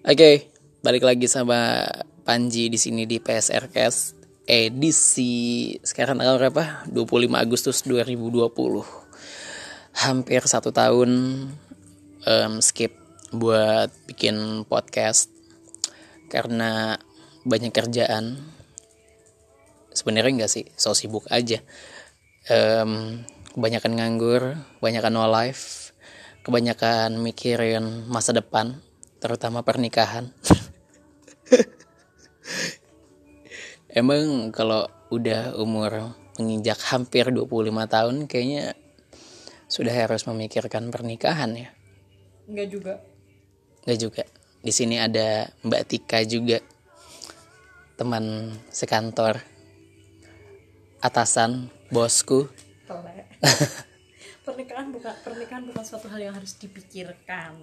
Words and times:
Oke, 0.00 0.48
balik 0.80 1.04
lagi 1.04 1.28
sama 1.28 1.84
Panji 2.24 2.72
di 2.72 2.80
sini 2.80 3.04
di 3.04 3.20
PSR 3.20 3.68
Cast 3.68 4.16
edisi 4.48 5.76
sekarang 5.84 6.16
tanggal 6.16 6.40
berapa? 6.40 6.88
25 6.88 7.28
Agustus 7.36 7.84
2020. 7.84 8.48
Hampir 10.00 10.40
satu 10.48 10.72
tahun 10.72 11.10
um, 12.24 12.54
skip 12.64 12.96
buat 13.36 13.92
bikin 14.08 14.64
podcast 14.64 15.28
karena 16.32 16.96
banyak 17.44 17.68
kerjaan. 17.68 18.40
Sebenarnya 19.92 20.32
enggak 20.32 20.52
sih, 20.56 20.64
so 20.80 20.96
sibuk 20.96 21.28
aja. 21.28 21.60
Um, 22.48 23.20
kebanyakan 23.52 24.00
nganggur, 24.00 24.56
kebanyakan 24.80 25.12
no 25.12 25.28
life, 25.28 25.92
kebanyakan 26.40 27.20
mikirin 27.20 28.08
masa 28.08 28.32
depan 28.32 28.80
terutama 29.20 29.60
pernikahan. 29.60 30.32
Emang 34.00 34.48
kalau 34.50 34.88
udah 35.12 35.54
umur 35.60 36.16
menginjak 36.40 36.80
hampir 36.88 37.28
25 37.28 37.44
tahun 37.84 38.24
kayaknya 38.24 38.72
sudah 39.68 39.92
harus 39.92 40.24
memikirkan 40.26 40.88
pernikahan 40.88 41.52
ya? 41.54 41.68
Enggak 42.48 42.68
juga. 42.72 42.94
Enggak 43.84 43.98
juga. 44.00 44.24
Di 44.60 44.72
sini 44.72 44.96
ada 44.98 45.46
Mbak 45.62 45.82
Tika 45.86 46.24
juga 46.24 46.58
teman 48.00 48.56
sekantor 48.72 49.38
atasan 51.04 51.68
bosku. 51.92 52.48
Telek. 52.88 53.26
pernikahan 54.46 54.88
bukan 54.90 55.14
pernikahan 55.22 55.62
bukan 55.68 55.84
suatu 55.84 56.08
hal 56.08 56.20
yang 56.30 56.34
harus 56.34 56.56
dipikirkan, 56.56 57.56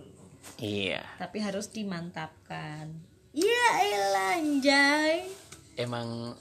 iya 0.57 1.01
tapi 1.17 1.37
harus 1.39 1.69
dimantapkan. 1.69 2.89
Iya, 3.37 3.67
elah 3.85 4.41
anjay. 4.41 5.29
emang 5.77 6.33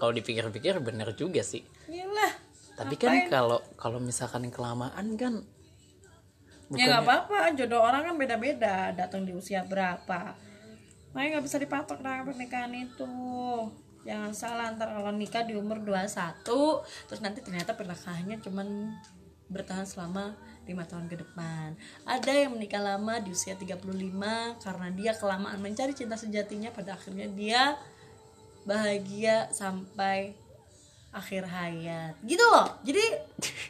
kalau 0.00 0.12
dipikir-pikir 0.12 0.80
bener 0.80 1.12
juga 1.12 1.44
sih 1.44 1.60
Iyalah. 1.84 2.32
tapi 2.76 2.96
kan 2.96 3.28
kalau 3.28 3.60
kalau 3.76 4.00
misalkan 4.00 4.48
kelamaan 4.48 5.16
kan 5.16 5.44
Ya 6.66 6.90
nggak 6.90 7.06
apa-apa, 7.06 7.54
jodoh 7.54 7.78
orang 7.78 8.02
kan 8.10 8.14
beda-beda, 8.18 8.90
datang 8.90 9.22
di 9.22 9.30
usia 9.30 9.62
berapa. 9.62 10.34
Makanya 11.14 11.38
nggak 11.38 11.46
bisa 11.46 11.62
dipatok 11.62 12.02
dengan 12.02 12.26
pernikahan 12.26 12.74
itu. 12.74 13.06
Jangan 14.02 14.34
salah 14.34 14.74
ntar 14.74 14.90
kalau 14.90 15.14
nikah 15.14 15.46
di 15.46 15.54
umur 15.54 15.78
21 15.78 16.42
terus 17.06 17.20
nanti 17.22 17.38
ternyata 17.42 17.78
pernikahannya 17.78 18.42
cuman 18.42 18.98
bertahan 19.46 19.86
selama 19.86 20.34
lima 20.66 20.82
tahun 20.84 21.06
ke 21.06 21.16
depan. 21.22 21.78
Ada 22.02 22.46
yang 22.46 22.58
menikah 22.58 22.82
lama 22.82 23.22
di 23.22 23.30
usia 23.32 23.54
35 23.54 23.86
karena 24.60 24.88
dia 24.92 25.12
kelamaan 25.14 25.58
mencari 25.62 25.94
cinta 25.94 26.18
sejatinya 26.18 26.74
pada 26.74 26.98
akhirnya 26.98 27.30
dia 27.30 27.78
bahagia 28.66 29.46
sampai 29.54 30.34
akhir 31.14 31.46
hayat. 31.46 32.18
Gitu 32.26 32.42
loh. 32.42 32.74
Jadi 32.82 33.04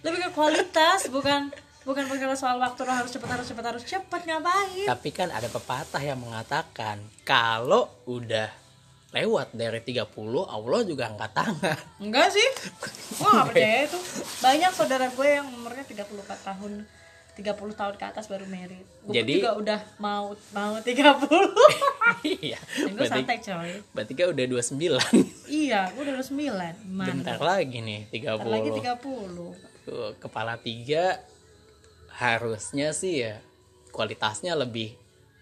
lebih 0.02 0.26
ke 0.26 0.30
kualitas 0.32 1.06
bukan 1.12 1.52
bukan 1.86 2.10
perkara 2.10 2.34
soal 2.34 2.58
waktu 2.58 2.82
lo 2.82 2.90
harus 2.90 3.14
cepat 3.14 3.30
harus 3.38 3.46
cepat 3.46 3.64
harus 3.70 3.84
cepat 3.86 4.26
ngapain 4.26 4.90
tapi 4.90 5.14
kan 5.14 5.30
ada 5.30 5.46
pepatah 5.46 6.02
yang 6.02 6.18
mengatakan 6.18 6.98
kalau 7.22 7.86
udah 8.10 8.65
lewat. 9.16 9.46
Dari 9.50 9.80
30 9.80 10.04
Allah 10.44 10.80
juga 10.84 11.08
angkat 11.08 11.30
tangan. 11.32 11.78
Enggak 12.04 12.28
sih. 12.30 12.48
Gua 13.16 13.28
nggak 13.32 13.46
percaya 13.50 13.78
itu. 13.84 13.98
Banyak 14.38 14.72
saudara 14.72 15.06
gue 15.08 15.28
yang 15.28 15.46
umurnya 15.48 15.82
34 15.82 16.04
tahun 16.44 16.72
30 17.36 17.52
tahun 17.76 17.94
ke 18.00 18.04
atas 18.08 18.32
baru 18.32 18.48
merit 18.48 18.80
gue 19.04 19.12
Jadi- 19.12 19.44
juga 19.44 19.60
udah 19.60 19.80
mau 20.00 20.32
mau 20.56 20.72
30 20.80 20.88
iya. 22.40 22.56
Dan 22.56 22.96
gue 22.96 22.96
berarti, 22.96 23.12
santai 23.12 23.38
coy. 23.44 23.70
berarti 23.92 24.12
kan 24.16 24.26
udah 24.32 24.44
29 24.48 25.52
iya 25.52 25.92
gue 25.92 26.00
udah 26.00 26.14
29 26.16 26.32
mana? 26.88 27.12
Bentar 27.12 27.36
lagi 27.36 27.84
nih 27.84 28.08
30 28.08 28.40
Bentar 28.40 28.48
lagi 28.48 28.68
30 28.72 29.84
Tuh, 29.84 30.16
kepala 30.16 30.56
tiga 30.56 31.20
harusnya 32.10 32.96
sih 32.96 33.20
ya 33.20 33.36
kualitasnya 33.92 34.56
lebih 34.56 34.96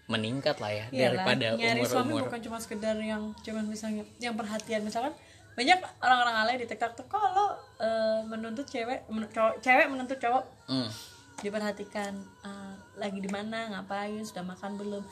meningkat 0.05 0.57
lah 0.57 0.69
ya 0.69 0.85
Iyalah, 0.87 1.25
daripada 1.25 1.45
nyari 1.55 1.81
suami 1.81 2.13
umur-umur 2.13 2.29
bukan 2.29 2.41
cuma 2.41 2.57
sekedar 2.59 2.93
yang 2.95 3.33
cuman 3.39 3.65
misalnya 3.65 4.03
yang 4.17 4.33
perhatian. 4.33 4.81
Misalkan 4.81 5.13
banyak 5.53 5.79
orang-orang 5.97 6.35
alay 6.37 6.55
di 6.57 6.67
TikTok 6.67 6.93
tuh 6.93 7.07
kalau 7.07 7.51
eh, 7.79 8.21
menuntut 8.23 8.63
cewek 8.63 9.07
men- 9.07 9.25
cowok- 9.27 9.57
cewek 9.59 9.87
menuntut 9.87 10.17
cowok. 10.17 10.45
Hmm. 10.67 10.89
diperhatikan 11.35 12.15
eh, 12.43 12.73
lagi 12.95 13.19
di 13.19 13.27
mana 13.27 13.67
ngapain 13.69 14.21
sudah 14.21 14.39
makan 14.41 14.77
belum. 14.77 15.03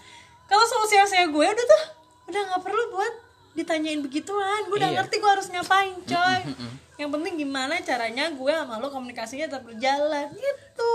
Kalau 0.45 0.63
seusia 0.63 1.03
usia 1.03 1.25
gue 1.25 1.45
udah 1.45 1.65
tuh 1.67 1.83
udah 2.25 2.41
nggak 2.47 2.63
perlu 2.63 2.83
buat 2.89 3.13
ditanyain 3.53 3.99
begituan. 3.99 4.65
Gue 4.65 4.77
udah 4.77 4.87
Iya. 4.87 4.97
ngerti 5.01 5.15
gue 5.17 5.27
harus 5.29 5.47
ngapain 5.47 5.93
coy. 5.99 6.39
yang 6.93 7.09
penting 7.09 7.35
gimana 7.35 7.75
caranya 7.81 8.29
gue 8.29 8.53
sama 8.53 8.77
lo 8.77 8.87
komunikasinya 8.87 9.49
tetap 9.49 9.65
berjalan 9.65 10.29
gitu. 10.31 10.93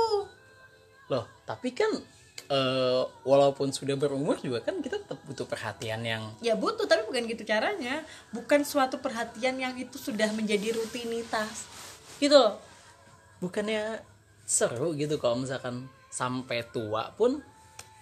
Loh 1.09 1.27
tapi 1.45 1.75
kan 1.75 1.91
eh, 2.47 3.03
walaupun 3.27 3.75
sudah 3.75 3.99
berumur 3.99 4.39
juga 4.39 4.63
kan 4.63 4.79
kita 4.79 5.03
tetap 5.03 5.19
butuh 5.27 5.45
perhatian 5.45 6.01
yang 6.07 6.23
ya 6.39 6.55
butuh 6.55 6.87
tapi 6.87 7.03
bukan 7.05 7.27
gitu 7.27 7.43
caranya. 7.43 8.07
Bukan 8.31 8.63
suatu 8.63 9.03
perhatian 9.03 9.59
yang 9.59 9.75
itu 9.75 9.99
sudah 9.99 10.31
menjadi 10.33 10.79
rutinitas. 10.79 11.67
Gitu 12.23 12.35
loh. 12.35 12.63
Bukannya 13.43 14.03
seru 14.49 14.97
gitu 14.97 15.21
kalau 15.21 15.45
misalkan 15.45 15.91
sampai 16.09 16.65
tua 16.71 17.13
pun 17.15 17.43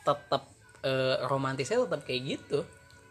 tetap 0.07 0.47
eh, 0.87 1.17
romantisnya 1.27 1.83
tetap 1.83 2.05
kayak 2.05 2.23
gitu. 2.39 2.63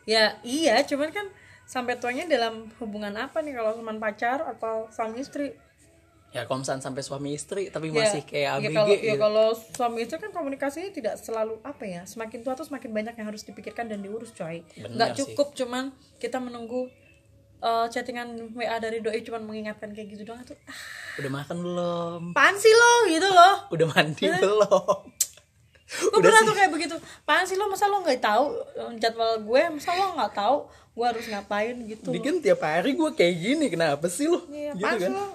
Ya 0.06 0.38
iya 0.46 0.85
cuman 0.85 1.09
kan 1.09 1.28
sampai 1.66 1.97
tuanya 1.97 2.30
dalam 2.30 2.69
hubungan 2.78 3.14
apa 3.18 3.41
nih? 3.41 3.58
Kalau 3.58 3.75
cuma 3.78 3.94
pacar 3.97 4.46
atau 4.46 4.85
suami 4.94 5.25
istri 5.25 5.58
ya 6.35 6.44
kalau 6.44 6.59
misalkan 6.59 6.84
sampai 6.84 7.00
suami 7.00 7.31
istri 7.31 7.72
tapi 7.72 7.88
Ya, 7.88 8.03
masih 8.03 8.22
kayak 8.28 8.44
ya 8.44 8.59
ABG 8.59 8.75
kalau 8.75 8.91
ya 8.91 9.00
gitu. 9.00 9.19
kalau 9.23 9.47
suami 9.56 9.97
istri 10.03 10.18
kan 10.19 10.31
komunikasinya 10.35 10.91
tidak 10.91 11.16
selalu 11.16 11.56
apa 11.63 11.84
ya 11.88 12.03
semakin 12.03 12.44
tua 12.44 12.53
tuh 12.53 12.68
semakin 12.68 12.91
banyak 12.91 13.16
yang 13.16 13.28
harus 13.31 13.41
dipikirkan 13.41 13.88
dan 13.88 14.03
diurus 14.03 14.35
coy. 14.35 14.59
Bener 14.75 14.91
nggak 14.91 15.09
sih. 15.16 15.18
cukup 15.23 15.56
cuman 15.56 15.96
kita 16.19 16.44
menunggu 16.44 16.91
eh, 17.57 17.88
chattingan 17.88 18.51
WA 18.51 18.75
dari 18.78 19.00
doi 19.00 19.23
cuman 19.23 19.47
mengingatkan 19.47 19.96
kayak 19.96 20.12
gitu 20.12 20.28
doang 20.28 20.44
tuh 20.44 20.59
ah, 20.68 20.75
udah 21.18 21.31
makan 21.31 21.56
belum? 21.56 22.22
Apaan 22.35 22.56
sih 22.59 22.73
lo? 22.75 22.91
Gitu 23.07 23.28
loh 23.31 23.56
udah 23.72 23.88
mandi 23.90 24.25
belum? 24.28 25.00
Gue 25.85 26.19
pernah 26.19 26.41
tuh 26.44 26.52
kayak 26.52 26.72
begitu? 26.73 26.96
Apaan 27.23 27.47
sih 27.47 27.56
lo? 27.56 27.72
Masa 27.72 27.88
lo 27.88 28.03
nggak 28.03 28.19
tahu 28.19 28.46
eh, 28.75 28.91
jadwal 29.00 29.40
gue? 29.40 29.62
Masa 29.72 29.96
lo 29.96 30.19
nggak 30.19 30.35
tahu 30.35 30.67
gue 30.67 31.06
harus 31.07 31.25
ngapain 31.31 31.75
gitu? 31.88 32.12
Ini 32.12 32.19
kan 32.19 32.35
tiap 32.44 32.59
hari 32.59 32.91
gue 32.91 33.09
kayak 33.16 33.35
gini 33.40 33.66
kenapa 33.72 34.12
sih 34.12 34.28
lo? 34.28 34.44
Iya, 34.52 34.75
gitu 34.75 34.84
sih 34.84 35.07
kan? 35.07 35.12
lo 35.16 35.28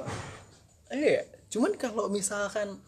Iya, 0.90 1.22
cuman 1.48 1.74
kalau 1.74 2.06
misalkan 2.06 2.78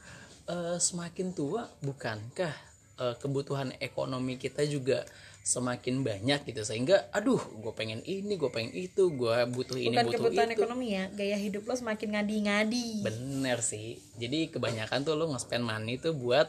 eh, 0.44 0.76
semakin 0.76 1.30
tua, 1.30 1.70
bukankah 1.80 2.54
eh, 2.98 3.14
kebutuhan 3.16 3.70
ekonomi 3.78 4.36
kita 4.36 4.62
juga 4.64 5.06
semakin 5.42 6.02
banyak 6.02 6.46
gitu 6.46 6.62
sehingga, 6.62 7.10
aduh, 7.10 7.38
gue 7.56 7.72
pengen 7.72 7.98
ini, 8.02 8.34
gue 8.34 8.46
pengen 8.46 8.70
itu, 8.72 9.10
gue 9.10 9.36
butuh 9.48 9.74
ini, 9.74 9.90
bukan 9.90 10.06
butuh 10.06 10.18
kebutuhan 10.20 10.48
itu. 10.48 10.56
ekonomi 10.56 10.86
ya 10.92 11.04
gaya 11.10 11.34
hidup 11.36 11.66
lo 11.66 11.74
semakin 11.74 12.08
ngadi-ngadi 12.14 13.02
Bener 13.02 13.58
sih. 13.58 13.98
Jadi 14.16 14.46
kebanyakan 14.48 15.02
tuh 15.02 15.14
lo 15.14 15.26
nge-spend 15.28 15.62
money 15.62 15.98
tuh 15.98 16.14
buat 16.14 16.46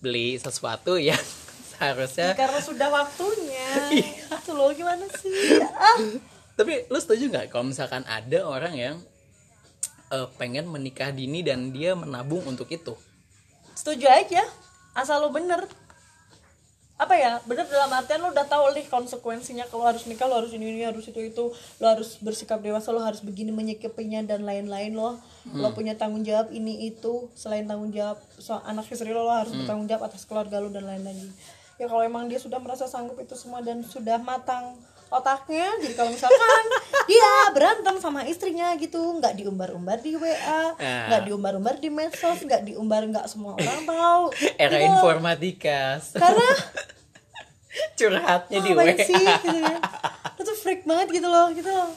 beli 0.00 0.34
sesuatu 0.34 0.98
yang 0.98 1.18
seharusnya. 1.70 2.34
karena 2.34 2.58
sudah 2.58 2.88
waktunya 2.88 3.68
Iya. 3.94 4.38
itu 4.38 4.50
lo 4.52 4.70
gimana 4.70 5.06
sih 5.14 5.62
ah 5.72 5.98
Tapi 6.52 6.86
lo 6.86 6.98
setuju 6.98 7.28
nggak 7.28 7.46
kalau 7.48 7.64
misalkan 7.64 8.02
ada 8.04 8.42
orang 8.42 8.74
yang 8.74 8.96
eh, 10.10 10.28
pengen 10.36 10.66
menikah 10.68 11.14
dini 11.14 11.40
dan 11.46 11.70
dia 11.70 11.94
menabung 11.94 12.42
untuk 12.44 12.66
itu? 12.68 12.94
setuju 13.80 14.12
aja 14.12 14.44
asal 14.92 15.24
lo 15.24 15.32
bener. 15.32 15.64
Apa 17.00 17.16
ya 17.16 17.40
bener 17.48 17.64
dalam 17.64 17.88
artian 17.96 18.20
lo 18.20 18.28
udah 18.28 18.44
tahu 18.44 18.76
nih 18.76 18.84
konsekuensinya 18.92 19.64
kalau 19.72 19.88
harus 19.88 20.04
nikah 20.04 20.28
lo 20.28 20.36
harus 20.36 20.52
ini 20.52 20.68
ini 20.68 20.84
harus 20.84 21.08
itu 21.08 21.16
itu. 21.16 21.48
Lo 21.80 21.86
harus 21.88 22.20
bersikap 22.20 22.60
dewasa 22.60 22.92
lo 22.92 23.00
harus 23.00 23.24
begini 23.24 23.48
menyikapinya 23.56 24.20
dan 24.20 24.44
lain-lain 24.44 24.92
lo 24.92 25.16
lo 25.56 25.68
punya 25.72 25.96
tanggung 25.96 26.28
jawab 26.28 26.52
ini 26.52 26.92
itu. 26.92 27.32
Selain 27.32 27.64
tanggung 27.64 27.88
jawab 27.88 28.20
so 28.36 28.60
anak 28.68 28.84
istri 28.92 29.16
lo 29.16 29.24
lo 29.24 29.32
harus 29.32 29.56
bertanggung 29.56 29.88
jawab 29.88 30.12
atas 30.12 30.28
keluarga 30.28 30.60
lo 30.60 30.68
dan 30.68 30.84
lain-lain. 30.84 31.32
Ya 31.80 31.88
kalau 31.88 32.04
emang 32.04 32.28
dia 32.28 32.36
sudah 32.36 32.60
merasa 32.60 32.84
sanggup 32.84 33.16
itu 33.16 33.32
semua 33.32 33.64
dan 33.64 33.80
sudah 33.80 34.20
matang 34.20 34.76
otaknya 35.10 35.66
jadi 35.78 35.92
kalau 35.92 36.10
misalkan 36.10 36.64
dia 37.10 37.30
berantem 37.50 37.98
sama 37.98 38.22
istrinya 38.24 38.70
gitu 38.74 38.98
nggak 39.18 39.34
diumbar-umbar 39.34 39.98
di 39.98 40.14
WA 40.14 40.62
nggak 40.78 41.22
diumbar-umbar 41.26 41.74
di 41.76 41.90
medsos 41.90 42.38
nggak 42.40 42.62
diumbar 42.64 43.02
nggak 43.04 43.26
semua 43.26 43.52
orang 43.52 43.82
tahu 43.82 44.24
Era 44.56 44.78
Gitu. 44.78 44.86
informatika. 44.88 45.98
karena 46.14 46.48
curhatnya 47.96 48.58
di 48.60 48.70
ngapain 48.70 48.96
WA. 48.96 49.04
sih 49.04 49.24
gitu 49.40 49.58
kan 49.60 49.78
itu 50.30 50.42
tuh 50.42 50.56
freak 50.56 50.82
banget 50.82 51.08
gitu 51.12 51.28
loh 51.28 51.46
gitu 51.50 51.68
loh 51.68 51.90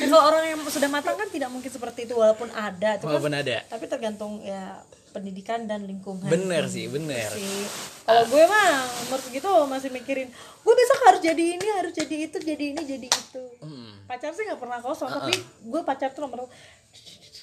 ya, 0.00 0.06
kalau 0.06 0.24
orang 0.26 0.42
yang 0.48 0.60
sudah 0.64 0.88
matang 0.88 1.14
kan 1.14 1.28
tidak 1.28 1.48
mungkin 1.48 1.68
seperti 1.68 2.06
itu 2.06 2.14
walaupun 2.14 2.48
ada 2.50 2.96
itu 2.96 3.04
kan 3.04 3.10
Walaupun 3.12 3.34
ada. 3.36 3.62
tapi 3.64 3.84
tergantung 3.86 4.40
ya 4.40 4.80
pendidikan 5.14 5.64
dan 5.64 5.82
lingkungan. 5.82 6.26
Bener 6.26 6.66
sih 6.66 6.84
bener. 6.86 7.30
Sih 7.30 7.62
kalau 8.02 8.26
gue 8.26 8.42
mah 8.42 8.74
umur 9.00 9.16
segitu 9.18 9.46
masih 9.64 9.88
mikirin 9.88 10.26
gue 10.58 10.74
besok 10.74 10.98
harus 11.04 11.22
jadi 11.22 11.44
ini 11.54 11.66
harus 11.72 11.92
jadi 11.92 12.16
itu 12.24 12.36
jadi 12.36 12.64
ini 12.70 12.82
jadi 12.82 13.06
itu. 13.06 13.44
Hmm. 13.60 14.02
pacar 14.04 14.30
sih 14.30 14.42
nggak 14.42 14.58
pernah 14.58 14.76
kosong 14.78 15.08
tapi 15.08 15.32
gue 15.62 15.80
pacar 15.82 16.10
tuh 16.10 16.22
nomor 16.22 16.50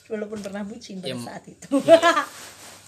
walaupun 0.06 0.40
pernah 0.40 0.62
bucin 0.62 1.00
pada 1.00 1.08
Ya, 1.08 1.18
saat 1.18 1.44
itu. 1.48 1.72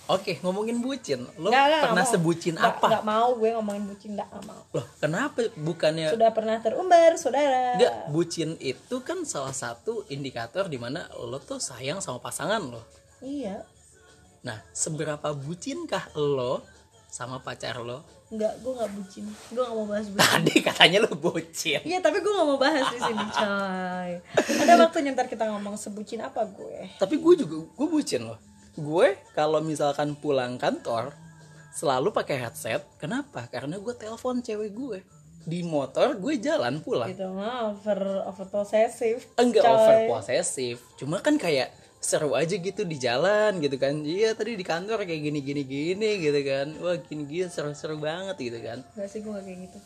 oke 0.05 0.37
ngomongin 0.39 0.77
bucin. 0.77 1.23
Lo 1.33 1.47
Nggak, 1.47 1.63
nggak, 1.63 1.83
pernah 1.87 2.03
mau. 2.03 2.11
sebucin 2.11 2.53
Nggak- 2.53 2.75
apa? 2.75 2.87
nggak 2.91 3.05
mau 3.07 3.27
gue 3.33 3.49
ngomongin 3.53 3.83
bucin 3.85 4.11
nggak 4.13 4.27
nggak 4.27 4.45
mau. 4.45 4.61
Loh 4.69 4.85
kenapa 4.97 5.39
bukannya 5.55 6.11
sudah 6.11 6.29
pernah 6.29 6.59
terumbar 6.59 7.15
saudara. 7.15 7.73
Enggak, 7.73 7.93
bucin 8.09 8.59
itu 8.59 8.95
kan 8.99 9.23
salah 9.23 9.55
satu 9.55 10.03
indikator 10.07 10.67
di 10.67 10.75
mana 10.75 11.07
lo 11.17 11.39
tuh 11.39 11.57
sayang 11.57 11.97
sama 11.97 12.19
pasangan 12.19 12.59
lo. 12.61 12.83
iya 13.19 13.63
Nah, 14.43 14.59
seberapa 14.75 15.31
bucinkah 15.31 16.11
lo 16.19 16.63
sama 17.07 17.39
pacar 17.39 17.79
lo? 17.79 18.03
nggak 18.33 18.53
gue 18.65 18.73
nggak 18.73 18.91
bucin 18.97 19.25
gue 19.29 19.61
nggak 19.61 19.77
mau 19.77 19.85
bahas 19.85 20.07
bucin 20.09 20.25
Tadi 20.25 20.55
katanya 20.65 20.97
lo 21.05 21.11
bucin. 21.13 21.81
Iya 21.85 22.01
tapi 22.01 22.17
gue 22.17 22.33
gak 22.33 22.47
mau 22.49 22.57
bahas 22.57 22.85
di 22.89 22.97
sini 22.97 23.25
coy 23.29 24.11
Ada 24.65 24.73
waktunya 24.81 25.13
ntar 25.13 25.29
kita 25.29 25.45
ngomong 25.53 25.77
sebucin 25.77 26.17
apa 26.25 26.41
gue 26.49 26.97
Tapi 26.97 27.21
gue 27.21 27.33
juga 27.45 27.61
gue 27.61 27.87
bucin 27.87 28.25
loh. 28.25 28.41
Gue 28.73 29.21
kalau 29.37 29.61
misalkan 29.61 30.17
pulang 30.17 30.57
kantor 30.57 31.13
selalu 31.77 32.09
pakai 32.09 32.41
headset. 32.41 32.81
Kenapa? 32.97 33.45
Karena 33.53 33.77
gue 33.77 33.93
telepon 33.93 34.41
cewek 34.41 34.73
gue 34.73 34.99
di 35.45 35.61
motor 35.61 36.17
gue 36.17 36.33
jalan 36.41 36.81
pulang. 36.81 37.13
Gitu 37.13 37.29
mah 37.29 37.69
over, 37.69 38.25
over 38.33 38.47
possessive 38.49 39.21
Enggak 39.37 39.61
coy. 39.61 39.77
over 39.77 39.97
posesif. 40.09 40.81
Cuma 40.97 41.21
kan 41.21 41.37
kayak 41.37 41.69
seru 42.03 42.35
aja 42.35 42.51
gitu 42.51 42.83
di 42.83 42.97
jalan 42.97 43.57
gitu 43.57 43.75
kan. 43.77 43.95
Iya 43.97 44.33
tadi 44.33 44.53
di 44.53 44.61
kantor 44.61 45.01
kayak 45.01 45.23
gini 45.23 45.39
gini 45.39 45.63
gini 45.63 46.09
gitu 46.19 46.39
kan. 46.43 46.67
Wah 46.77 46.99
gini 46.99 47.23
gini 47.23 47.47
seru-seru 47.47 47.95
banget 47.97 48.35
gitu 48.37 48.59
kan. 48.59 48.83
Enggak 48.93 49.07
sih 49.07 49.19
gue 49.19 49.31
gak 49.31 49.41
kayak 49.41 49.59
gitu 49.63 49.77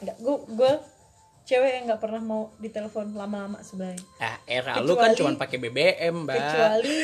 Enggak, 0.00 0.16
gue, 0.18 0.36
gue 0.50 0.72
cewek 1.44 1.70
yang 1.70 1.84
gak 1.86 2.00
pernah 2.00 2.18
mau 2.18 2.42
ditelepon 2.56 3.12
lama-lama 3.12 3.60
sebenarnya 3.60 4.00
Ah, 4.16 4.40
era 4.44 4.78
lu 4.78 4.94
kan 4.94 5.12
Kecuali- 5.12 5.18
cuma 5.18 5.30
pakai 5.36 5.58
BBM, 5.60 6.14
Mbak. 6.22 6.34
Kecuali 6.34 6.96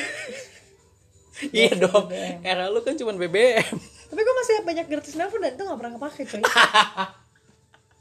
iya 1.58 1.70
dong. 1.76 2.06
Era 2.42 2.66
lu 2.66 2.80
kan 2.80 2.94
cuma 2.94 3.12
BBM. 3.12 3.76
Tapi 4.08 4.18
gue 4.18 4.34
masih 4.36 4.54
banyak 4.64 4.86
gratis 4.88 5.14
nelfon 5.14 5.38
dan 5.38 5.52
itu 5.52 5.62
gak 5.62 5.76
pernah 5.76 5.92
kepake 5.94 6.22
coy 6.24 6.42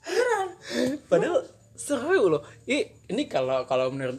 Beneran 0.08 0.48
Padahal 1.06 1.40
seru 1.74 2.10
loh. 2.28 2.42
Ih, 2.66 2.88
ini 3.08 3.28
kalau 3.28 3.66
kalau 3.66 3.92
menurut 3.92 4.18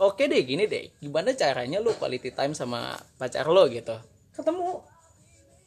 Oke 0.00 0.28
deh 0.28 0.44
gini 0.44 0.68
deh. 0.68 0.92
Gimana 1.00 1.32
caranya 1.32 1.80
lu 1.80 1.96
quality 1.96 2.36
time 2.36 2.52
sama 2.52 3.00
pacar 3.16 3.48
lo 3.48 3.64
gitu? 3.72 3.96
Ketemu 4.36 4.84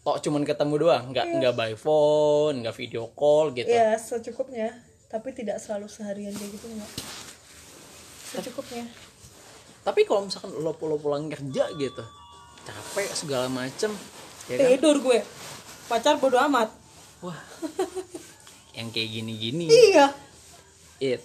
Kok 0.03 0.19
cuman 0.19 0.43
ketemu 0.43 0.73
doang, 0.83 1.15
nggak 1.15 1.39
nggak 1.39 1.53
by 1.55 1.73
phone, 1.79 2.59
nggak 2.59 2.75
video 2.75 3.07
call 3.15 3.55
gitu. 3.55 3.71
ya 3.71 3.95
secukupnya 3.95 4.75
Tapi 5.07 5.31
tidak 5.31 5.63
selalu 5.63 5.87
seharian 5.87 6.35
kayak 6.35 6.51
gitu 6.59 6.67
enggak 6.67 6.91
Secukupnya 8.35 8.83
Tapi 9.87 10.03
kalau 10.03 10.27
misalkan 10.27 10.59
lo 10.59 10.75
pulang 10.75 10.99
pulang 10.99 11.23
kerja 11.31 11.71
gitu, 11.79 12.03
capek 12.67 13.07
segala 13.15 13.47
macem, 13.47 13.95
ya 14.51 14.59
kan? 14.59 14.67
Tidur 14.75 14.99
gue 14.99 15.23
Pacar 15.87 16.19
bodo 16.19 16.35
amat 16.51 16.67
Wah, 17.23 17.39
yang 18.75 18.91
kayak 18.91 19.07
gini-gini. 19.07 19.71
Iya 19.71 20.11
It 20.99 21.23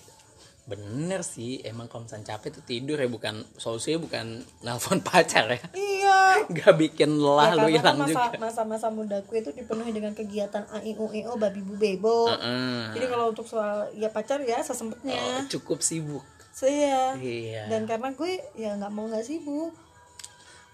bener 0.69 1.25
sih 1.25 1.59
emang 1.63 1.89
kalau 1.89 2.05
misalnya 2.05 2.29
capek 2.31 2.53
tuh 2.53 2.63
tidur 2.63 2.95
ya 2.95 3.09
bukan 3.09 3.41
solusinya 3.57 3.99
bukan 3.99 4.27
nelfon 4.65 5.01
pacar 5.01 5.49
ya 5.49 5.65
Iya 5.73 6.19
nggak 6.53 6.75
bikin 6.79 7.17
lelah 7.17 7.47
Ya, 7.47 7.55
lu 7.55 7.59
karena 7.59 7.73
hilang 7.73 7.97
kan 7.97 8.05
masa, 8.05 8.13
juga 8.13 8.37
masa-masa 8.39 8.87
mudaku 8.89 9.33
itu 9.35 9.51
dipenuhi 9.51 9.91
dengan 9.91 10.13
kegiatan 10.13 10.69
AIU 10.71 11.09
EO 11.11 11.35
babi 11.35 11.61
bu 11.61 11.75
bebo. 11.75 12.29
Heeh. 12.29 12.93
Jadi 12.93 13.07
kalau 13.07 13.33
untuk 13.33 13.45
soal 13.45 13.89
ya 13.93 14.09
pacar 14.09 14.39
ya 14.41 14.59
Oh, 14.59 14.63
sesempetnya. 14.63 15.49
cukup 15.49 15.81
sibuk 15.81 16.23
Saya. 16.51 17.17
iya 17.17 17.65
Dan 17.67 17.85
karena 17.85 18.13
gue 18.13 18.29
ya 18.53 18.75
nggak 18.75 18.91
mau 18.91 19.07
nggak 19.07 19.25
sibuk. 19.25 19.73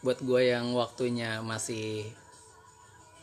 buat 0.00 0.18
gue 0.18 0.42
yang 0.48 0.68
waktunya 0.70 1.38
masih 1.40 2.04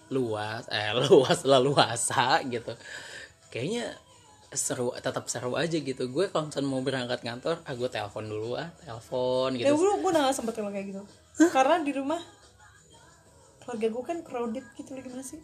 luas 0.08 0.66
eh 0.68 0.92
luas 1.04 1.44
lah 1.44 1.60
luasa 1.60 2.40
gitu 2.44 2.74
kayaknya 3.48 3.96
seru 4.52 4.92
tetap 5.00 5.32
seru 5.32 5.56
aja 5.56 5.80
gitu 5.80 6.12
gue 6.12 6.28
kalau 6.28 6.52
misalnya 6.52 6.68
mau 6.68 6.84
berangkat 6.84 7.24
kantor 7.24 7.64
ah 7.64 7.72
gue 7.72 7.88
telepon 7.88 8.28
dulu 8.28 8.60
ah 8.60 8.68
telepon 8.84 9.56
Ya 9.56 9.72
gitu 9.72 9.80
gue 9.80 9.92
gue 10.04 10.10
udah 10.12 10.28
gak 10.28 10.36
sempet 10.36 10.54
kalau 10.60 10.72
kayak 10.76 10.92
gitu. 10.92 11.02
Karena 11.56 11.80
di 11.80 11.92
rumah 11.96 12.20
keluarga 13.64 13.88
gue 13.88 14.04
kan 14.04 14.18
crowded 14.28 14.66
gitu 14.76 14.90
lagi 14.92 15.08
gimana 15.08 15.24
sih? 15.24 15.40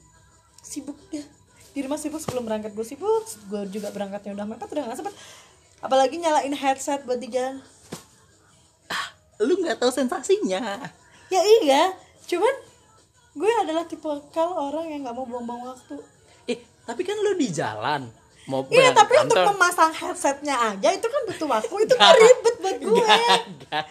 Sibuk 0.60 1.00
dia. 1.08 1.24
Di 1.72 1.80
rumah 1.88 1.96
sibuk 1.96 2.20
sebelum 2.20 2.44
berangkat 2.44 2.76
gue 2.76 2.84
sibuk. 2.84 3.24
Gue 3.48 3.64
juga 3.72 3.96
berangkatnya 3.96 4.36
udah 4.36 4.46
mepet 4.46 4.68
udah 4.76 4.84
gak 4.92 5.00
sempet. 5.00 5.16
Apalagi 5.80 6.20
nyalain 6.20 6.52
headset 6.52 7.08
buat 7.08 7.24
di 7.24 7.32
jalan. 7.32 7.64
lu 9.38 9.54
nggak 9.62 9.78
tahu 9.78 9.94
sensasinya 9.94 10.82
Ya 11.30 11.42
iya, 11.62 11.94
cuman 12.26 12.56
gue 13.38 13.52
adalah 13.62 13.86
tipe 13.86 14.10
kal 14.34 14.50
orang 14.50 14.90
yang 14.90 15.06
nggak 15.06 15.14
mau 15.14 15.30
buang-buang 15.30 15.78
waktu. 15.78 16.02
eh 16.50 16.58
tapi 16.90 17.06
kan 17.06 17.14
lu 17.22 17.38
di 17.38 17.54
jalan 17.54 18.10
mau 18.48 18.64
Iya, 18.72 18.96
tapi 18.96 19.14
untuk 19.20 19.36
kantor 19.36 19.54
memasang 19.54 19.92
headsetnya 19.92 20.56
aja 20.56 20.90
itu 20.96 21.08
kan 21.08 21.22
butuh 21.28 21.48
waktu, 21.52 21.76
itu 21.84 21.94
kan 22.00 22.16
ribet 22.16 22.56
buat 22.64 22.78
gue. 22.80 22.96
Nggak, 22.96 23.42
nggak. 23.68 23.86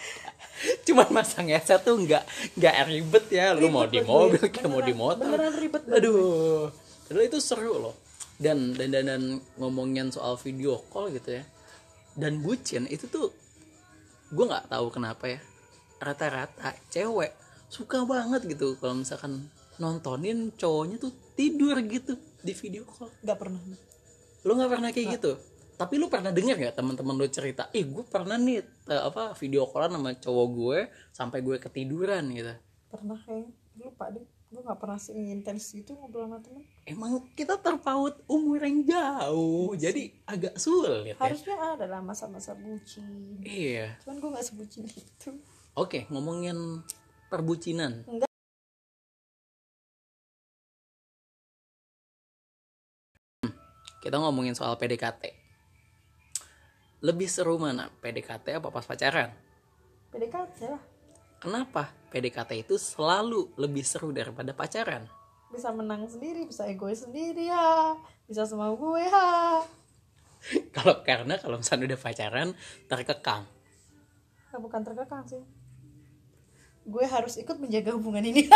Cuman 0.88 1.08
masang 1.12 1.46
headset 1.52 1.84
tuh 1.84 2.00
nggak 2.00 2.24
nggak 2.56 2.74
ribet 2.88 3.24
ya. 3.28 3.52
Lu 3.52 3.68
mau 3.68 3.84
di 3.84 4.00
mobil, 4.00 4.40
gue. 4.40 4.48
kayak 4.48 4.68
mau 4.72 4.80
di 4.80 4.94
motor. 4.96 5.28
beneran 5.28 5.54
ribet 5.60 5.82
Aduh. 5.92 6.72
Padahal 7.06 7.24
itu 7.28 7.38
seru 7.38 7.74
loh. 7.76 7.94
Dan 8.36 8.72
dan 8.72 8.92
dan, 8.92 9.04
dan 9.06 9.22
ngomongin 9.60 10.08
soal 10.08 10.40
video 10.40 10.80
call 10.88 11.12
gitu 11.12 11.36
ya. 11.40 11.44
Dan 12.16 12.40
bucin 12.40 12.88
itu 12.88 13.06
tuh 13.06 13.28
gue 14.32 14.44
nggak 14.48 14.72
tahu 14.72 14.88
kenapa 14.88 15.36
ya. 15.36 15.40
Rata-rata 16.00 16.72
cewek 16.88 17.32
suka 17.68 18.08
banget 18.08 18.46
gitu 18.48 18.78
kalau 18.80 19.04
misalkan 19.04 19.52
nontonin 19.76 20.54
cowoknya 20.56 20.96
tuh 20.96 21.12
tidur 21.36 21.76
gitu 21.84 22.16
di 22.40 22.56
video 22.56 22.88
call 22.88 23.12
Gak 23.20 23.36
pernah. 23.36 23.60
Lu 24.46 24.54
nggak 24.54 24.70
pernah 24.70 24.90
kayak 24.90 25.08
gitu 25.18 25.32
tapi 25.76 25.98
lu 25.98 26.06
pernah 26.06 26.30
dengar 26.30 26.56
nggak 26.56 26.72
teman-teman 26.72 27.14
lu 27.14 27.26
cerita 27.26 27.68
ih 27.70 27.84
gue 27.84 28.00
pernah 28.02 28.38
nih 28.38 28.62
eh, 28.86 29.02
apa 29.02 29.34
video 29.34 29.66
callan 29.66 29.92
sama 29.92 30.10
cowok 30.14 30.46
gue 30.48 30.78
sampai 31.10 31.38
gue 31.40 31.56
ketiduran 31.58 32.24
gitu 32.30 32.54
Pernah 32.86 33.18
kayak 33.18 33.50
lupa 33.76 34.08
deh. 34.08 34.22
Gue 34.46 34.62
gak 34.62 34.78
pernah 34.78 34.94
seintens 34.96 35.74
itu 35.74 35.90
ngobrol 35.90 36.30
sama 36.30 36.38
temen. 36.38 36.62
emang 36.86 37.18
kita 37.34 37.58
terpaut 37.58 38.22
umur 38.24 38.62
yang 38.62 38.86
jauh 38.86 39.74
jadi 39.74 40.14
agak 40.24 40.54
sulit 40.56 41.02
ya 41.04 41.14
Harusnya 41.18 41.58
ada 41.58 41.84
lah 41.84 41.98
masa-masa 42.00 42.54
bucin. 42.54 43.42
iya 43.42 43.98
Cuman 44.00 44.16
gue 44.16 44.30
gak 44.32 44.46
sebucin 44.46 44.86
itu. 44.86 45.34
oke 45.74 46.06
ngomongin 46.08 46.56
perbucinan 47.26 48.06
Enggak. 48.06 48.25
Kita 54.06 54.22
ngomongin 54.22 54.54
soal 54.54 54.78
PDKT 54.78 55.34
lebih 57.02 57.26
seru 57.26 57.58
mana 57.58 57.90
PDKT 57.98 58.62
apa 58.62 58.70
pas 58.70 58.86
pacaran 58.86 59.34
PDKT 60.14 60.58
lah. 60.70 60.82
kenapa 61.42 61.90
PDKT 62.14 62.62
itu 62.62 62.78
selalu 62.78 63.50
lebih 63.58 63.82
seru 63.82 64.14
daripada 64.14 64.54
pacaran 64.54 65.10
Bisa 65.46 65.70
menang 65.70 66.06
sendiri, 66.10 66.42
bisa 66.42 66.66
egois 66.66 67.06
sendiri 67.06 67.46
ya. 67.46 67.94
Bisa 68.26 68.42
semua 68.50 68.74
gue 68.74 68.98
ya. 68.98 69.62
kalau 70.76 71.00
karena 71.06 71.38
kalau 71.38 71.62
misalnya 71.62 71.94
udah 71.94 72.00
pacaran 72.02 72.48
terkekang 72.90 73.46
Nah, 74.56 74.64
bukan 74.64 74.80
terkekang 74.80 75.20
sih. 75.28 75.44
Gue 76.88 77.04
harus 77.04 77.36
ikut 77.36 77.60
menjaga 77.60 77.92
hubungan 77.92 78.24
ini. 78.24 78.48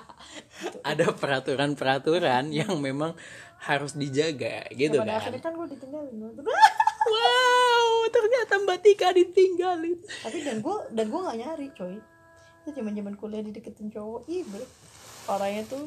ada 0.90 1.10
peraturan-peraturan 1.10 2.54
yang 2.54 2.78
memang 2.78 3.18
harus 3.60 3.92
dijaga 3.92 4.64
gitu 4.72 4.96
Pada 4.96 5.20
kan 5.20 5.20
akhirnya 5.20 5.42
kan 5.44 5.52
gue 5.52 5.66
ditinggalin. 5.76 6.16
wow 7.12 7.92
ternyata 8.08 8.52
mbak 8.64 8.78
Tika 8.80 9.08
ditinggalin 9.12 10.00
Tapi 10.00 10.38
dan 10.40 10.64
gue 10.64 10.76
dan 10.96 11.06
gue 11.12 11.20
gak 11.20 11.38
nyari 11.38 11.68
coy. 11.76 11.96
Itu 12.64 12.68
zaman 12.76 12.92
zaman 12.96 13.14
kuliah 13.20 13.44
dideketin 13.44 13.92
cowok, 13.92 14.28
ih 14.28 14.44
bre. 14.48 14.64
Orangnya 15.28 15.64
tuh 15.68 15.84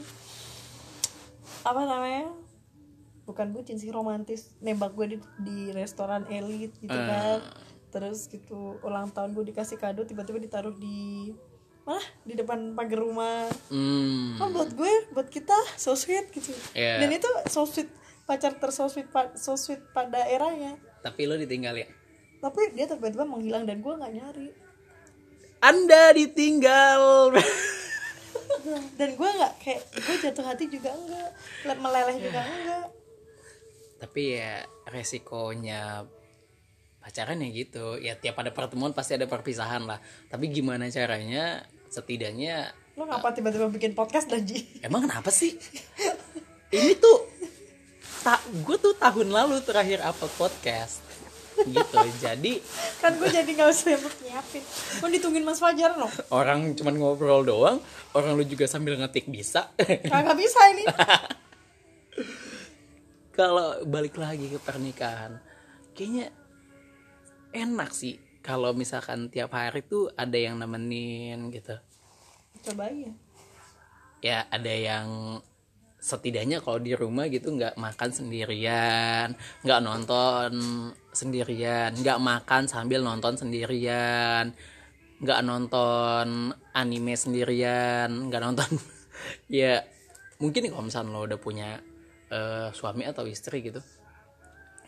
apa 1.66 1.82
namanya? 1.86 2.30
Bukan 3.26 3.56
bucin 3.56 3.78
sih 3.82 3.90
romantis. 3.90 4.54
Nembak 4.62 4.94
gue 4.94 5.16
di, 5.16 5.18
di 5.42 5.58
restoran 5.74 6.30
elit 6.30 6.74
gitu 6.78 6.94
kan. 6.94 7.42
Terus 7.94 8.26
gitu 8.30 8.82
ulang 8.82 9.10
tahun 9.14 9.34
gue 9.38 9.54
dikasih 9.54 9.78
kado 9.78 10.06
tiba-tiba 10.06 10.42
ditaruh 10.42 10.74
di 10.78 11.30
mana 11.84 11.98
di 12.22 12.34
depan 12.34 12.72
pagar 12.72 12.96
rumah. 12.98 13.44
hmm 13.68 14.38
Oh 14.38 14.50
buat 14.50 14.72
gue, 14.72 14.92
buat 15.12 15.28
kita 15.28 15.52
so 15.76 15.94
sweet 15.94 16.28
gitu. 16.30 16.56
Iya. 16.72 17.00
Dan 17.00 17.12
itu 17.14 17.28
so 17.46 17.64
sweet 17.64 17.92
pacar 18.24 18.56
ter 18.56 18.70
so 18.70 18.88
sweet 18.88 19.08
pa- 19.08 19.36
so 19.36 19.54
sweet 19.54 19.84
pada 19.92 20.24
eranya. 20.26 20.80
tapi 21.00 21.28
lo 21.28 21.36
ditinggalin 21.36 21.84
Tapi 22.40 22.72
dia 22.72 22.88
tiba-tiba 22.88 23.24
menghilang 23.24 23.64
dan 23.64 23.78
gue 23.78 23.92
nggak 23.92 24.14
nyari. 24.14 24.48
anda 25.60 26.12
ditinggal 26.12 27.36
dan 28.98 29.10
gue 29.12 29.30
nggak 29.34 29.54
kayak 29.60 29.82
gue 29.92 30.16
jatuh 30.22 30.46
hati 30.46 30.68
juga 30.68 30.92
enggak 30.94 31.30
meleleh 31.78 32.16
juga 32.18 32.42
enggak 32.42 32.88
tapi 33.98 34.36
ya 34.36 34.60
resikonya 34.86 36.04
pacaran 37.00 37.40
ya 37.40 37.50
gitu 37.50 37.96
ya 37.98 38.16
tiap 38.16 38.36
ada 38.38 38.52
pertemuan 38.52 38.92
pasti 38.92 39.16
ada 39.16 39.28
perpisahan 39.28 39.84
lah 39.84 40.00
tapi 40.28 40.48
gimana 40.48 40.88
caranya 40.88 41.64
setidaknya 41.94 42.74
lo 42.94 43.10
ngapa 43.10 43.34
tiba-tiba 43.34 43.74
bikin 43.74 43.98
podcast 43.98 44.30
dan 44.30 44.46
Ji? 44.46 44.70
emang 44.86 45.02
kenapa 45.06 45.34
sih? 45.34 45.58
Ini 46.74 46.94
tuh 46.98 47.18
tak 48.22 48.42
gue 48.66 48.78
tuh 48.78 48.94
tahun 48.98 49.30
lalu 49.34 49.62
terakhir 49.66 50.02
upload 50.06 50.34
podcast. 50.38 51.02
Gitu 51.54 51.98
jadi 52.26 52.54
kan 53.02 53.14
gue 53.18 53.30
jadi 53.30 53.46
nggak 53.46 53.70
usah 53.70 53.98
nyiapin. 53.98 54.64
Mau 55.02 55.10
ditungguin 55.10 55.46
mas 55.46 55.62
Fajar 55.62 55.98
loh 55.98 56.10
orang 56.34 56.74
cuman 56.78 56.98
ngobrol 56.98 57.46
doang 57.46 57.78
orang 58.14 58.38
lu 58.38 58.46
juga 58.46 58.70
sambil 58.70 58.98
ngetik 58.98 59.30
bisa. 59.30 59.70
Nggak 59.82 60.38
bisa 60.38 60.60
ini. 60.74 60.84
Kalau 63.38 63.82
balik 63.90 64.18
lagi 64.22 64.54
ke 64.54 64.62
pernikahan 64.62 65.42
kayaknya 65.98 66.30
enak 67.54 67.94
sih 67.94 68.18
kalau 68.44 68.76
misalkan 68.76 69.32
tiap 69.32 69.56
hari 69.56 69.82
tuh 69.82 70.12
ada 70.20 70.36
yang 70.36 70.60
nemenin 70.60 71.50
gitu. 71.50 71.80
Coba 72.68 72.92
aja 72.92 73.10
ya 74.24 74.48
ada 74.48 74.72
yang 74.72 75.08
setidaknya 76.00 76.64
kalau 76.64 76.80
di 76.80 76.96
rumah 76.96 77.28
gitu 77.28 77.52
nggak 77.52 77.76
makan 77.76 78.10
sendirian 78.16 79.36
nggak 79.68 79.84
nonton 79.84 80.52
sendirian 81.12 81.92
nggak 81.92 82.20
makan 82.24 82.64
sambil 82.72 83.04
nonton 83.04 83.36
sendirian 83.36 84.56
nggak 85.20 85.40
nonton 85.44 86.56
anime 86.72 87.14
sendirian 87.20 88.32
nggak 88.32 88.42
nonton 88.44 88.72
ya 89.52 89.84
mungkin 90.40 90.72
kalau 90.72 90.88
misalnya 90.88 91.12
lo 91.12 91.28
udah 91.28 91.40
punya 91.40 91.84
uh, 92.32 92.72
suami 92.72 93.04
atau 93.04 93.28
istri 93.28 93.60
gitu 93.60 93.84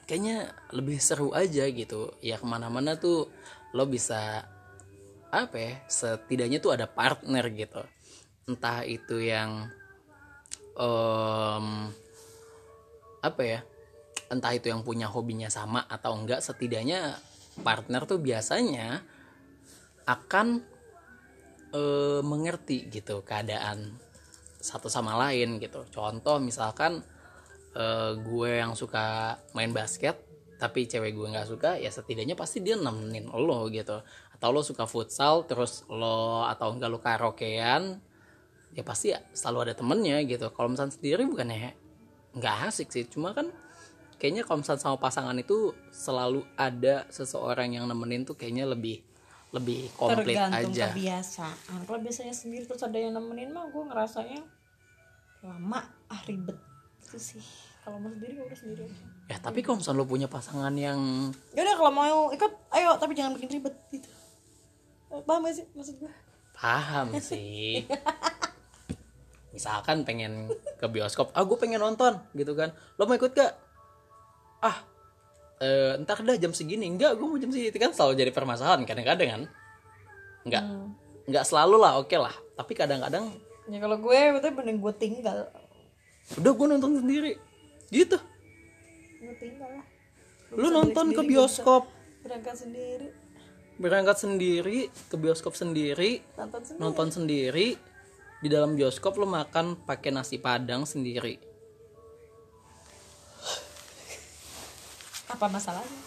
kayaknya 0.05 0.53
lebih 0.71 0.97
seru 1.01 1.33
aja 1.33 1.65
gitu. 1.69 2.13
Ya 2.21 2.37
ke 2.37 2.45
mana-mana 2.45 2.97
tuh 2.97 3.29
lo 3.75 3.85
bisa 3.89 4.45
apa 5.33 5.57
ya 5.59 5.73
setidaknya 5.89 6.63
tuh 6.63 6.77
ada 6.77 6.87
partner 6.87 7.45
gitu. 7.51 7.83
Entah 8.47 8.85
itu 8.85 9.19
yang 9.19 9.67
um, 10.77 11.89
apa 13.19 13.41
ya 13.41 13.59
entah 14.29 14.53
itu 14.53 14.69
yang 14.69 14.81
punya 14.81 15.09
hobinya 15.09 15.49
sama 15.49 15.85
atau 15.85 16.17
enggak 16.17 16.41
setidaknya 16.41 17.17
partner 17.61 18.05
tuh 18.05 18.21
biasanya 18.21 19.01
akan 20.05 20.61
uh, 21.73 22.21
mengerti 22.21 22.89
gitu 22.89 23.25
keadaan 23.25 23.97
satu 24.61 24.89
sama 24.89 25.17
lain 25.17 25.61
gitu. 25.61 25.85
Contoh 25.93 26.41
misalkan 26.41 27.01
uh, 27.75 28.15
gue 28.17 28.51
yang 28.63 28.73
suka 28.73 29.37
main 29.51 29.69
basket 29.75 30.17
tapi 30.55 30.87
cewek 30.87 31.11
gue 31.11 31.27
nggak 31.35 31.47
suka 31.51 31.75
ya 31.75 31.91
setidaknya 31.91 32.33
pasti 32.33 32.63
dia 32.63 32.79
nemenin 32.79 33.27
lo 33.27 33.67
gitu. 33.67 33.99
Atau 34.35 34.49
lo 34.55 34.63
suka 34.63 34.87
futsal 34.87 35.43
terus 35.43 35.83
lo 35.91 36.47
atau 36.47 36.71
enggak 36.71 36.89
lo 36.89 36.99
karaokean 37.03 37.99
ya 38.75 38.83
pasti 38.83 39.15
ya, 39.15 39.19
selalu 39.35 39.71
ada 39.71 39.73
temennya 39.75 40.23
gitu. 40.23 40.47
Kalau 40.55 40.71
misalnya 40.71 40.95
sendiri 40.95 41.27
bukannya 41.27 41.75
nggak 42.35 42.55
asik 42.71 42.91
sih 42.91 43.07
cuma 43.07 43.31
kan 43.31 43.47
kayaknya 44.19 44.43
kalau 44.43 44.59
misalnya 44.63 44.83
sama 44.83 44.97
pasangan 44.99 45.35
itu 45.39 45.71
selalu 45.91 46.43
ada 46.59 47.07
seseorang 47.07 47.79
yang 47.79 47.87
nemenin 47.87 48.27
tuh 48.27 48.35
kayaknya 48.35 48.67
lebih 48.67 48.99
lebih 49.55 49.87
komplit 49.95 50.35
tergantung 50.35 50.71
aja. 50.75 50.91
kebiasaan. 50.91 51.79
Kalau 51.87 51.99
biasanya 52.03 52.35
sendiri 52.35 52.67
terus 52.67 52.83
ada 52.83 52.99
yang 52.99 53.15
nemenin 53.15 53.55
mah 53.55 53.71
gue 53.71 53.83
ngerasanya 53.87 54.41
lama 55.47 55.79
ah 56.11 56.21
ribet 56.27 56.74
itu 57.05 57.17
sih. 57.21 57.43
Kalau 57.85 58.01
mau 58.01 58.09
sendiri 58.09 58.41
udah 58.41 58.57
sendiri 58.57 58.89
aja. 58.89 59.05
Ya 59.29 59.37
tapi 59.37 59.61
kalau 59.61 59.77
misalnya 59.77 60.01
lo 60.01 60.09
punya 60.09 60.25
pasangan 60.25 60.73
yang 60.73 61.29
ya 61.53 61.61
udah 61.61 61.75
kalau 61.77 61.91
mau 61.93 62.19
ikut 62.33 62.51
ayo. 62.73 62.97
Tapi 62.97 63.13
jangan 63.13 63.37
bikin 63.37 63.61
ribet 63.61 63.77
gitu. 63.93 64.09
Paham 65.23 65.45
gak 65.47 65.55
sih 65.61 65.65
maksud 65.77 65.95
gue 66.01 66.11
paham 66.55 67.07
sih. 67.29 67.85
Misalkan 69.53 70.03
pengen 70.03 70.49
ke 70.81 70.85
bioskop 70.89 71.29
ah 71.37 71.45
gue 71.45 71.57
pengen 71.61 71.77
nonton 71.77 72.17
gitu 72.33 72.57
kan. 72.57 72.73
Lo 72.97 73.05
mau 73.05 73.13
ikut 73.13 73.37
gak? 73.37 73.53
Ah 74.65 74.81
eh, 75.61 75.93
entar 76.01 76.25
dah 76.25 76.35
jam 76.41 76.57
segini. 76.57 76.89
Enggak 76.89 77.21
gue 77.21 77.27
mau 77.29 77.37
jam 77.37 77.53
segini. 77.53 77.69
Kan 77.69 77.93
selalu 77.93 78.17
jadi 78.17 78.31
permasalahan 78.33 78.81
kadang-kadang 78.81 79.29
kan. 79.29 79.41
Enggak. 80.41 80.63
Hmm. 80.65 80.89
enggak 81.25 81.45
selalu 81.45 81.77
lah 81.77 82.01
oke 82.01 82.09
okay 82.09 82.17
lah. 82.17 82.33
Tapi 82.57 82.73
kadang-kadang 82.73 83.29
ya 83.65 83.77
kalau 83.81 83.97
gue 83.97 84.19
betul 84.37 84.51
mending 84.57 84.77
gue 84.77 84.93
tinggal 84.97 85.37
udah 86.33 86.51
gue 86.57 86.67
nonton 86.67 86.91
sendiri. 86.97 87.33
Gitu. 87.93 88.17
Tinggal 89.37 89.69
lah. 89.81 89.85
Lu 90.55 90.67
nonton 90.73 91.13
ke 91.13 91.21
bioskop. 91.21 91.89
berangkat 92.25 92.57
sendiri. 92.57 93.07
Berangkat 93.77 94.17
sendiri 94.17 94.79
ke 94.89 95.15
bioskop 95.19 95.53
sendiri. 95.53 96.25
Nonton 96.33 96.61
sendiri, 96.65 96.81
nonton 96.81 97.07
sendiri. 97.13 97.67
Di 98.41 98.47
dalam 98.49 98.73
bioskop 98.73 99.21
lo 99.21 99.29
makan 99.29 99.85
pakai 99.85 100.09
nasi 100.09 100.41
padang 100.41 100.89
sendiri. 100.89 101.37
Apa 105.29 105.45
masalahnya? 105.45 106.01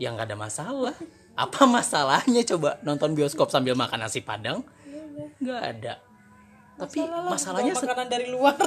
Ya 0.00 0.08
nggak 0.16 0.32
ada 0.32 0.38
masalah. 0.38 0.96
Apa 1.36 1.68
masalahnya 1.68 2.40
coba 2.48 2.80
nonton 2.80 3.12
bioskop 3.12 3.52
sambil 3.52 3.76
makan 3.76 4.00
nasi 4.00 4.24
padang? 4.24 4.64
Nggak 5.40 5.60
ada 5.60 6.09
tapi 6.80 7.04
Masalah 7.04 7.28
masalahnya 7.28 7.72
makanan 7.76 8.08
dari 8.08 8.26
luar. 8.32 8.56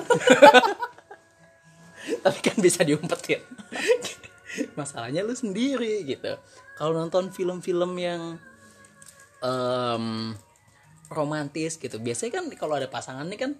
Tapi 2.23 2.39
kan 2.43 2.57
bisa 2.59 2.83
diumpetin 2.83 3.39
masalahnya 4.79 5.25
lu 5.25 5.33
sendiri 5.33 6.05
gitu. 6.05 6.37
Kalau 6.77 6.93
nonton 6.93 7.33
film-film 7.33 7.97
yang 7.97 8.37
um, 9.41 10.35
romantis 11.09 11.81
gitu 11.81 11.97
biasanya 11.97 12.41
kan 12.41 12.45
kalau 12.53 12.77
ada 12.77 12.85
pasangan 12.85 13.25
nih 13.25 13.49
kan 13.49 13.51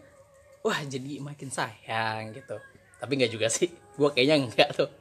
wah 0.62 0.77
jadi 0.86 1.24
makin 1.24 1.50
sayang 1.50 2.36
gitu. 2.36 2.60
Tapi 3.01 3.12
nggak 3.15 3.31
juga 3.33 3.48
sih. 3.50 3.72
Gue 4.00 4.13
kayaknya 4.13 4.43
enggak 4.43 4.69
tuh. 4.75 4.91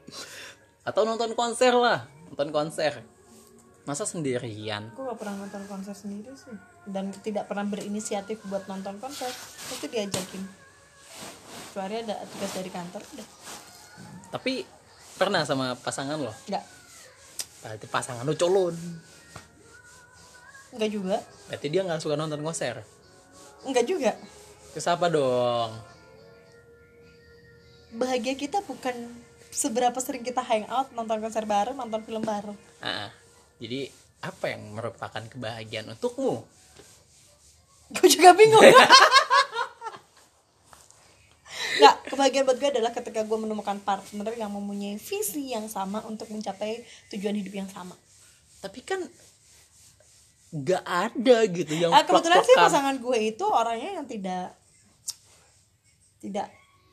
Atau 0.87 1.04
nonton 1.04 1.37
konser 1.37 1.76
lah. 1.76 2.09
Nonton 2.32 2.49
konser. 2.54 3.04
Masa 3.82 4.06
sendirian? 4.06 4.94
Gue 4.94 5.11
gak 5.11 5.18
pernah 5.18 5.42
nonton 5.42 5.66
konser 5.66 5.90
sendiri 5.90 6.30
sih 6.38 6.54
dan 6.88 7.14
tidak 7.22 7.46
pernah 7.46 7.66
berinisiatif 7.66 8.42
buat 8.50 8.66
nonton 8.66 8.98
konser 8.98 9.30
itu 9.70 9.86
diajakin. 9.86 10.42
Kecuali 11.70 11.94
ada 12.04 12.20
tugas 12.26 12.52
dari 12.52 12.70
kantor 12.70 13.02
udah. 13.16 13.28
Tapi 14.32 14.52
pernah 15.16 15.46
sama 15.46 15.78
pasangan 15.78 16.18
lo? 16.18 16.34
Enggak 16.50 16.64
berarti 17.62 17.86
pasangan 17.86 18.26
lo 18.26 18.34
colon. 18.34 18.74
Enggak 20.74 20.90
juga. 20.90 21.16
Berarti 21.46 21.66
dia 21.70 21.82
nggak 21.86 22.02
suka 22.02 22.18
nonton 22.18 22.42
konser? 22.42 22.82
Enggak 23.62 23.86
juga. 23.86 24.12
Terus 24.74 24.86
apa 24.90 25.06
dong? 25.06 25.70
Bahagia 27.94 28.34
kita 28.34 28.64
bukan 28.66 28.94
seberapa 29.52 29.94
sering 30.02 30.26
kita 30.26 30.42
hangout 30.42 30.90
nonton 30.96 31.22
konser 31.22 31.46
bareng 31.46 31.78
nonton 31.78 32.02
film 32.02 32.24
bareng. 32.24 32.56
Ah, 32.82 33.12
jadi 33.62 33.92
apa 34.24 34.50
yang 34.50 34.74
merupakan 34.74 35.22
kebahagiaan 35.22 35.92
untukmu 35.92 36.42
gue 37.94 38.08
juga 38.08 38.32
bingung 38.37 38.64
Nggak, 41.72 42.14
kebahagiaan 42.14 42.44
buat 42.46 42.58
gue 42.61 42.70
adalah 42.78 42.92
ketika 42.94 43.25
gue 43.25 43.38
menemukan 43.38 43.80
partner 43.82 44.28
yang 44.37 44.52
mempunyai 44.52 45.00
visi 45.00 45.50
yang 45.50 45.66
sama 45.66 46.04
untuk 46.06 46.28
mencapai 46.30 46.84
tujuan 47.11 47.34
hidup 47.34 47.54
yang 47.64 47.70
sama. 47.70 47.96
tapi 48.62 48.78
kan 48.87 49.02
nggak 50.52 50.84
ada 50.87 51.37
gitu 51.50 51.75
yang 51.75 51.90
Ah, 51.90 52.06
kebetulan 52.06 52.44
sih 52.46 52.54
pasangan 52.54 52.94
gue 53.00 53.18
itu 53.34 53.42
orangnya 53.42 53.99
yang 53.99 54.06
tidak 54.06 54.54
tidak 56.22 56.46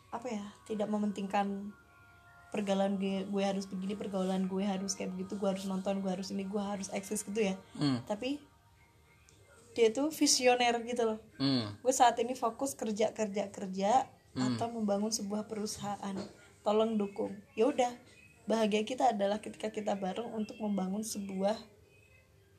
apa 0.10 0.26
ya, 0.26 0.46
tidak 0.66 0.90
mementingkan 0.90 1.70
pergaulan 2.50 2.98
gue, 2.98 3.30
gue 3.30 3.44
harus 3.46 3.70
begini, 3.70 3.94
pergaulan 3.94 4.50
gue 4.50 4.66
harus 4.66 4.98
kayak 4.98 5.14
begitu, 5.14 5.38
gue 5.38 5.46
harus 5.54 5.70
nonton, 5.70 6.02
gue 6.02 6.10
harus 6.10 6.34
ini, 6.34 6.50
gue 6.50 6.58
harus 6.58 6.90
eksis 6.90 7.22
gitu 7.22 7.54
ya. 7.54 7.56
Hmm. 7.78 8.02
Tapi 8.10 8.42
dia 9.80 9.96
tuh 9.96 10.12
visioner 10.12 10.76
gitu 10.84 11.08
loh. 11.08 11.20
Hmm. 11.40 11.72
gue 11.80 11.94
saat 11.96 12.20
ini 12.20 12.36
fokus 12.36 12.76
kerja 12.76 13.16
kerja 13.16 13.48
kerja 13.48 14.04
atau 14.36 14.68
membangun 14.68 15.08
sebuah 15.08 15.48
perusahaan. 15.48 16.16
Tolong 16.60 17.00
dukung. 17.00 17.40
Ya 17.56 17.72
udah 17.72 17.88
bahagia 18.44 18.84
kita 18.84 19.16
adalah 19.16 19.40
ketika 19.40 19.72
kita 19.72 19.96
bareng 19.96 20.28
untuk 20.36 20.60
membangun 20.60 21.00
sebuah 21.00 21.56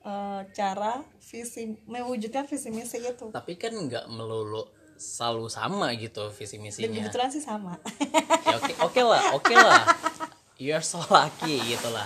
eh, 0.01 0.43
cara 0.57 1.05
visi 1.21 1.77
mewujudkan 1.85 2.49
visi 2.49 2.73
misi 2.73 3.05
itu. 3.05 3.29
Tapi 3.29 3.61
kan 3.61 3.77
nggak 3.77 4.09
melulu 4.09 4.65
selalu 5.01 5.49
sama 5.49 5.93
gitu 5.97 6.29
visi 6.33 6.57
dan 6.57 6.65
misinya 6.65 7.05
kebetulan 7.05 7.29
sih 7.33 7.45
sama. 7.45 7.77
Ya 8.49 8.57
oke 8.57 8.73
oke 8.81 9.01
lah 9.05 9.23
oke 9.37 9.55
lah 9.57 9.83
you're 10.61 10.85
so 10.85 11.01
lucky 11.09 11.57
gitu 11.65 11.89
lah 11.89 12.05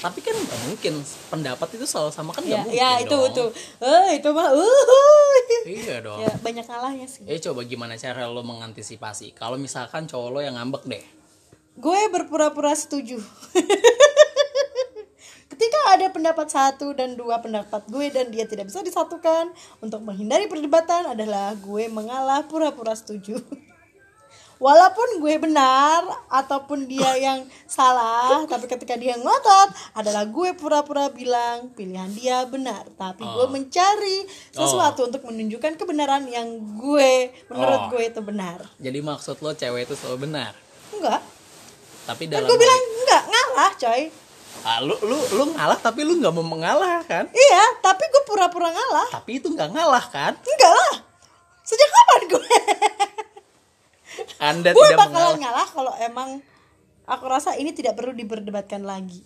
tapi 0.00 0.20
kan 0.24 0.32
nggak 0.32 0.60
mungkin 0.68 0.94
pendapat 1.28 1.68
itu 1.76 1.84
selalu 1.84 2.10
sama 2.12 2.30
kan 2.32 2.42
ya, 2.44 2.60
nggak 2.60 2.64
mungkin 2.64 2.80
ya 2.80 2.90
itu. 3.04 3.10
dong. 3.12 3.24
itu 3.28 3.44
eh 3.84 4.08
itu 4.20 4.28
mah 4.32 4.48
uh 4.52 5.24
iya 5.64 5.96
dong. 6.04 6.20
Ya 6.20 6.32
banyak 6.40 6.64
kalahnya 6.68 7.06
sih. 7.08 7.24
Eh 7.24 7.40
coba 7.40 7.64
gimana 7.64 7.96
cara 7.96 8.28
lo 8.28 8.44
mengantisipasi? 8.44 9.32
Kalau 9.32 9.56
misalkan 9.56 10.04
cowok 10.04 10.28
lo 10.30 10.40
yang 10.44 10.54
ngambek 10.60 10.84
deh. 10.86 11.04
Gue 11.74 12.00
berpura-pura 12.12 12.76
setuju. 12.76 13.18
Ketika 15.50 15.78
ada 15.94 16.10
pendapat 16.10 16.50
satu 16.50 16.94
dan 16.94 17.14
dua 17.14 17.38
pendapat 17.38 17.86
gue 17.86 18.10
dan 18.10 18.30
dia 18.30 18.42
tidak 18.46 18.70
bisa 18.70 18.82
disatukan 18.82 19.54
untuk 19.78 20.02
menghindari 20.02 20.50
perdebatan 20.50 21.14
adalah 21.14 21.54
gue 21.54 21.86
mengalah 21.86 22.42
pura-pura 22.50 22.94
setuju 22.98 23.38
walaupun 24.56 25.18
gue 25.18 25.34
benar 25.38 26.00
ataupun 26.28 26.84
dia 26.84 27.10
yang 27.26 27.40
salah 27.64 28.42
tapi 28.44 28.66
ketika 28.66 28.94
dia 28.94 29.14
ngotot 29.14 29.68
adalah 29.92 30.24
gue 30.24 30.52
pura-pura 30.52 31.08
bilang 31.08 31.70
pilihan 31.70 32.10
dia 32.10 32.44
benar 32.44 32.86
tapi 32.92 33.22
gue 33.22 33.32
Oh. 33.36 33.48
mencari 33.48 34.22
sesuatu 34.50 35.04
untuk 35.04 35.22
menunjukkan 35.22 35.74
kebenaran 35.74 36.24
yang 36.26 36.46
gue 36.74 37.12
menurut 37.46 37.80
Oh. 37.82 37.90
gue 37.90 38.02
itu 38.06 38.20
benar 38.20 38.62
jadi 38.76 38.98
maksud 39.00 39.38
lo 39.38 39.52
cewek 39.52 39.84
itu 39.84 39.94
selalu 39.94 40.24
benar 40.24 40.52
enggak 40.90 41.20
tapi 42.04 42.22
kan 42.24 42.32
dalam 42.36 42.46
gue 42.46 42.56
bilang 42.56 42.80
enggak 42.96 43.22
ngalah 43.24 43.72
coy 43.74 44.02
ah, 44.62 44.78
lu 44.78 44.94
lu 45.02 45.18
lu 45.30 45.44
ngalah 45.50 45.76
tapi 45.76 46.00
lu 46.02 46.16
nggak 46.16 46.30
mau 46.30 46.46
mengalah 46.46 47.02
kan 47.02 47.26
Iya, 47.28 47.64
tapi 47.80 48.06
gue 48.06 48.22
pura-pura 48.24 48.68
ngalah. 48.68 49.08
tapi 49.10 49.36
itu 49.36 49.48
nggak 49.48 49.70
ngalah 49.70 50.04
kan 50.06 50.32
Enggak 50.36 50.70
lah. 50.70 50.94
Sejak 51.60 51.88
kapan 51.88 52.20
gue? 52.28 52.44
anda 54.38 54.70
gue 54.72 54.80
tidak 54.80 54.98
bakalan 54.98 55.12
mengalah. 55.12 55.36
ngalah 55.40 55.68
kalau 55.72 55.92
emang 56.00 56.28
aku 57.04 57.24
rasa 57.28 57.56
ini 57.56 57.74
tidak 57.76 57.96
perlu 57.98 58.16
diperdebatkan 58.16 58.82
lagi. 58.82 59.20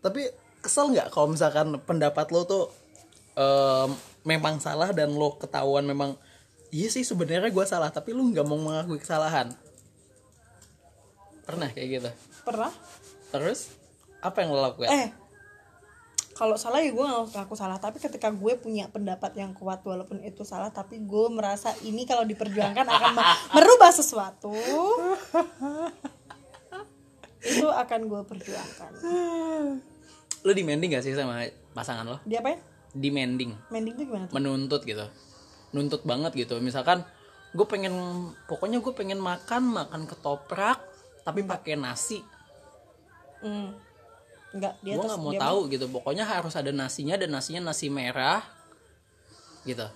tapi 0.00 0.28
kesel 0.60 0.92
nggak 0.92 1.12
kalau 1.12 1.32
misalkan 1.32 1.76
pendapat 1.84 2.28
lo 2.32 2.44
tuh 2.44 2.64
em, 3.36 3.90
memang 4.24 4.60
salah 4.60 4.92
dan 4.92 5.12
lo 5.12 5.36
ketahuan 5.36 5.84
memang 5.84 6.16
iya 6.70 6.88
sih 6.88 7.04
sebenarnya 7.04 7.50
gue 7.52 7.64
salah 7.68 7.92
tapi 7.92 8.12
lu 8.16 8.28
nggak 8.32 8.46
mau 8.46 8.56
mengakui 8.56 9.00
kesalahan? 9.00 9.52
Pernah 11.44 11.68
kayak 11.74 11.88
gitu? 11.98 12.10
Pernah? 12.46 12.72
terus? 13.30 13.70
Apa 14.20 14.42
yang 14.42 14.50
lo 14.52 14.60
lakukan 14.60 14.90
Eh, 14.90 15.08
kalau 16.40 16.56
salah 16.56 16.80
ya 16.80 16.88
gue 16.88 17.04
nggak 17.04 17.36
aku 17.38 17.52
salah. 17.52 17.76
Tapi 17.76 18.00
ketika 18.00 18.32
gue 18.32 18.56
punya 18.56 18.88
pendapat 18.88 19.36
yang 19.36 19.52
kuat 19.52 19.84
walaupun 19.84 20.24
itu 20.24 20.40
salah, 20.42 20.72
tapi 20.72 20.96
gue 20.98 21.26
merasa 21.28 21.68
ini 21.82 22.02
kalau 22.02 22.24
diperjuangkan 22.24 22.80
akan 22.82 23.10
me- 23.12 23.28
merubah 23.54 23.92
sesuatu, 23.92 24.48
itu 27.42 27.66
akan 27.66 28.00
gue 28.06 28.20
perjuangkan. 28.22 28.90
lo 30.40 30.50
demanding 30.50 30.88
gak 30.90 31.04
sih 31.04 31.12
sama 31.12 31.44
pasangan 31.70 32.00
lo 32.02 32.16
Dia 32.24 32.40
apa 32.40 32.48
ya? 32.50 32.58
demanding 32.90 33.52
Mending 33.68 33.92
tuh 33.94 34.04
gimana 34.04 34.24
tuh? 34.24 34.34
menuntut 34.34 34.80
gitu 34.82 35.04
nuntut 35.70 36.00
banget 36.02 36.32
gitu 36.34 36.56
misalkan 36.58 37.04
gue 37.50 37.62
pengen 37.64 37.92
pokoknya 38.48 38.80
gue 38.80 38.90
pengen 38.90 39.20
makan 39.20 39.68
makan 39.68 40.08
ketoprak 40.08 40.80
tapi 41.20 41.44
pakai 41.44 41.76
nasi 41.76 42.24
Hmm. 43.40 43.72
Enggak, 44.50 44.74
dia 44.82 44.98
gue 44.98 45.04
nggak 45.06 45.20
mau 45.22 45.30
dia 45.30 45.40
tahu 45.40 45.58
gitu. 45.70 45.86
Pokoknya 45.86 46.24
harus 46.26 46.54
ada 46.58 46.74
nasinya 46.74 47.14
dan 47.14 47.30
nasinya 47.30 47.70
nasi 47.70 47.86
merah 47.86 48.42
gitu. 49.62 49.86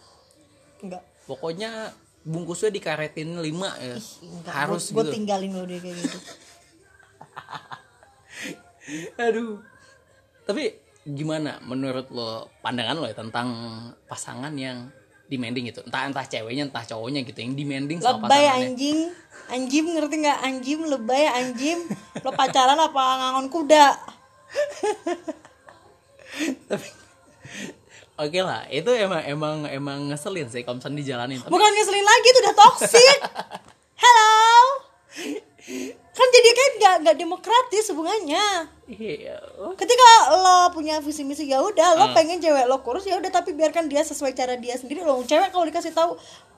Enggak. 0.84 1.00
pokoknya 1.24 1.96
bungkusnya 2.24 2.68
dikaretin 2.68 3.40
lima 3.40 3.72
ya. 3.80 3.96
Harus 4.52 4.92
gue 4.92 5.00
gitu. 5.00 5.12
tinggalin 5.16 5.56
lo 5.56 5.64
dia 5.64 5.80
kayak 5.80 5.96
gitu. 5.96 6.18
Aduh. 9.24 9.64
Tapi 10.44 10.76
gimana 11.04 11.60
menurut 11.64 12.08
lo 12.12 12.48
pandangan 12.60 12.96
lo 13.00 13.08
ya 13.08 13.16
tentang 13.16 13.48
pasangan 14.04 14.52
yang 14.54 14.92
demanding 15.26 15.72
gitu? 15.72 15.80
Entah 15.88 16.04
entah 16.04 16.28
ceweknya 16.28 16.68
entah 16.68 16.84
cowoknya 16.84 17.24
gitu 17.24 17.40
yang 17.40 17.56
demanding 17.56 17.98
sama 18.04 18.28
lebay 18.28 18.44
pasangannya. 18.44 18.68
anjing. 18.68 18.98
Anjing 19.44 19.86
ngerti 19.96 20.14
nggak? 20.20 20.38
Anjing 20.44 20.80
lebay 20.84 21.24
anjing 21.32 21.80
lo 22.20 22.30
pacaran 22.36 22.78
apa 22.78 23.02
ngangon 23.20 23.48
kuda 23.48 23.86
Oke 28.14 28.38
lah, 28.38 28.62
itu 28.70 28.86
emang 28.94 29.22
emang 29.26 29.56
emang 29.66 29.98
ngeselin 30.06 30.46
sih 30.46 30.62
kalau 30.62 30.78
misalnya 30.78 31.02
dijalanin. 31.02 31.38
Tapi 31.42 31.50
bukan 31.50 31.70
ngeselin 31.74 32.06
lagi 32.06 32.28
itu 32.30 32.40
udah 32.40 32.54
toxic 32.54 33.18
hello 33.94 34.54
kan 36.14 36.28
jadi 36.30 36.50
kayak 36.50 36.72
nggak 36.76 36.94
nggak 37.02 37.16
demokratis 37.16 37.90
hubungannya 37.90 38.68
iya, 38.86 39.34
ketika 39.74 40.08
lo 40.30 40.70
punya 40.70 41.00
visi 41.00 41.24
misi 41.24 41.48
ya 41.48 41.58
udah 41.58 41.96
lo 41.96 42.04
Ah. 42.04 42.12
pengen 42.12 42.38
cewek 42.38 42.66
lo 42.66 42.82
kurus 42.82 43.02
ya 43.02 43.16
udah 43.16 43.30
tapi 43.30 43.50
biarkan 43.50 43.88
dia 43.88 44.02
sesuai 44.02 44.30
cara 44.30 44.54
dia 44.54 44.76
sendiri 44.76 45.02
lo 45.02 45.22
cewek 45.22 45.50
kalau 45.50 45.64
dikasih 45.64 45.90
tahu 45.90 46.14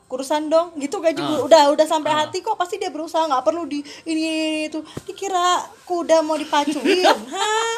kurusan 0.06 0.46
dong 0.46 0.70
gitu 0.76 0.98
juga 0.98 1.18
Ah. 1.18 1.42
udah 1.42 1.62
udah 1.70 1.84
sampai 1.84 2.12
hati 2.14 2.38
kok 2.38 2.54
pasti 2.54 2.76
dia 2.76 2.88
berusaha 2.88 3.24
nggak 3.24 3.42
perlu 3.42 3.64
di 3.64 3.82
ini, 4.04 4.20
ini 4.20 4.32
itu 4.64 4.78
dikira 5.02 5.58
kuda 5.82 6.20
mau 6.20 6.34
dipacuin 6.34 7.02
Hah? 7.34 7.76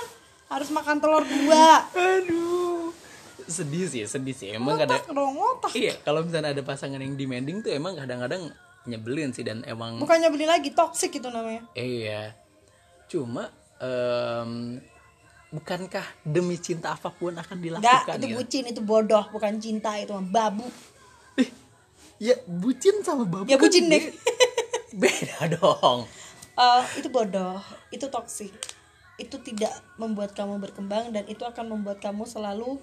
harus 0.49 0.69
makan 0.69 0.97
telur 0.97 1.23
dua 1.23 1.89
aduh, 1.89 2.89
sedih 3.45 3.85
sih, 3.85 4.05
sedih 4.05 4.33
sih. 4.33 4.49
Emang 4.51 4.77
kadang 4.77 4.97
otak 4.97 5.09
dong 5.11 5.37
otak 5.37 5.73
iya 5.73 5.97
kalau 5.99 6.21
misalnya 6.21 6.53
ada 6.53 6.61
pasangan 6.61 6.97
yang 6.97 7.15
demanding 7.15 7.61
tuh 7.61 7.69
emang 7.71 7.93
kadang-kadang 7.95 8.53
nyebelin 8.85 9.33
sih 9.33 9.43
dan 9.43 9.61
emang 9.63 9.97
bukannya 9.97 10.29
beli 10.29 10.45
lagi 10.45 10.73
toxic 10.73 11.13
itu 11.13 11.29
namanya 11.29 11.65
iya. 11.73 12.33
Cuma 13.07 13.49
em, 13.79 14.81
bukankah 15.49 16.05
demi 16.23 16.57
cinta 16.57 16.93
apa 16.93 17.09
pun 17.09 17.33
akan 17.33 17.57
Enggak, 17.57 17.81
dilakukan 17.81 18.15
itu 18.15 18.27
gitu? 18.27 18.37
bucin, 18.37 18.65
itu 18.67 18.81
bodoh, 18.83 19.25
bukan 19.29 19.57
cinta, 19.57 19.97
itu 19.97 20.13
babu. 20.29 20.69
Ya 22.19 22.35
bucin 22.45 23.01
sama 23.01 23.23
babu 23.23 23.47
Ya 23.47 23.55
kan 23.55 23.65
bucin 23.65 23.87
deh. 23.87 24.03
be- 24.03 24.15
Beda 25.01 25.47
dong. 25.53 26.07
Eh, 26.53 26.85
itu 26.97 27.09
bodoh, 27.09 27.63
itu 27.89 28.03
toksik. 28.05 28.51
Itu 29.17 29.39
tidak 29.39 29.71
membuat 29.95 30.33
kamu 30.33 30.59
berkembang 30.59 31.11
dan 31.11 31.23
itu 31.25 31.43
akan 31.43 31.71
membuat 31.71 31.99
kamu 31.99 32.25
selalu 32.25 32.83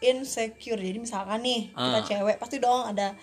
insecure. 0.00 0.76
Jadi 0.76 0.98
misalkan 0.98 1.40
nih, 1.40 1.70
kita 1.70 1.78
Ah. 1.96 2.04
cewek 2.04 2.36
pasti 2.36 2.58
dong 2.58 2.82
ada 2.84 3.14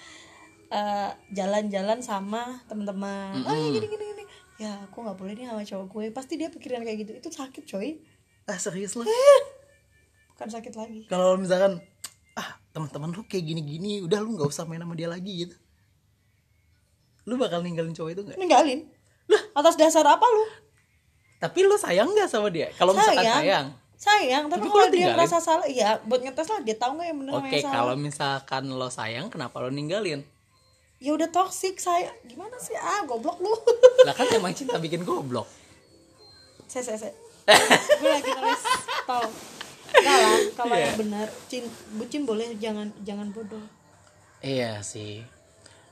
eh, 0.69 1.10
jalan-jalan 1.32 1.97
sama 1.99 2.62
teman-teman. 2.65 3.41
Ah, 3.41 3.56
gini 3.56 3.82
gini 3.82 4.06
gini. 4.06 4.23
Ya, 4.58 4.78
aku 4.84 5.02
nggak 5.02 5.15
boleh 5.15 5.34
nih 5.34 5.47
sama 5.47 5.63
cowok 5.63 5.88
gue. 5.89 6.06
Pasti 6.12 6.34
dia 6.36 6.47
pikiran 6.47 6.84
kayak 6.84 6.97
gitu. 6.99 7.12
Itu 7.15 7.30
sakit, 7.32 7.63
coy. 7.65 7.97
Ah 8.45 8.54
serius 8.54 8.93
lo? 8.93 9.02
Bukan 10.30 10.45
sakit 10.47 10.73
lagi. 10.73 11.02
Kalau 11.06 11.36
misalkan 11.36 11.82
teman-teman 12.79 13.11
lu 13.11 13.23
kayak 13.23 13.43
gini-gini, 13.43 13.99
udah 13.99 14.19
lu 14.19 14.33
nggak 14.33 14.47
usah 14.47 14.63
main 14.63 14.79
sama 14.79 14.95
dia 14.95 15.05
lagi 15.05 15.43
gitu. 15.43 15.55
Lu 17.25 17.35
bakal 17.35 17.59
ninggalin 17.59 17.91
cowok 17.91 18.09
itu 18.09 18.21
nggak? 18.23 18.37
Ninggalin. 18.37 18.87
Atas 19.51 19.75
dasar 19.75 20.01
apa 20.03 20.23
lu? 20.23 20.43
Tapi 21.37 21.59
lu 21.61 21.75
sayang 21.75 22.09
nggak 22.09 22.25
sama 22.25 22.47
dia? 22.47 22.71
Kalau 22.73 22.91
misalkan 22.91 23.23
Sayang. 23.23 23.67
sayang. 23.95 24.43
Tapi, 24.47 24.59
Tapi 24.59 24.67
kalau 24.67 24.87
dia 24.87 24.93
tinggalin? 24.93 25.15
merasa 25.15 25.37
salah, 25.37 25.67
iya 25.67 25.99
buat 26.01 26.19
ngetes 26.19 26.47
lah 26.47 26.59
dia 26.59 26.73
tahu 26.73 26.95
nggak 26.95 27.07
yang 27.07 27.19
sama 27.19 27.37
Oke, 27.37 27.57
kalau 27.61 27.95
misalkan 27.95 28.63
lo 28.69 28.87
sayang, 28.87 29.27
kenapa 29.27 29.59
lo 29.59 29.69
ninggalin? 29.69 30.23
ya 30.97 31.15
udah 31.15 31.27
toxic 31.27 31.79
saya 31.79 32.11
gimana 32.23 32.59
sih 32.59 32.75
ah 32.75 33.07
goblok 33.07 33.39
lu 33.39 33.47
Lah 34.03 34.11
kan 34.11 34.27
emang 34.29 34.51
cinta 34.51 34.75
bikin 34.75 35.03
goblok. 35.03 35.47
saya 36.67 36.83
saya 36.85 36.99
saya 36.99 37.13
gue 37.95 38.09
lagi 38.09 38.29
nulis 38.29 38.63
tol 39.05 39.23
Enggak 39.93 40.17
lah 40.19 40.39
kalau 40.58 40.75
Iya. 40.75 40.84
yang 40.86 40.97
benar 40.97 41.28
cin 41.47 41.63
bucin 41.95 42.23
boleh 42.23 42.54
jangan 42.58 42.93
jangan 43.02 43.30
bodoh 43.32 43.63
Iya 44.39 44.80
sih. 44.80 45.19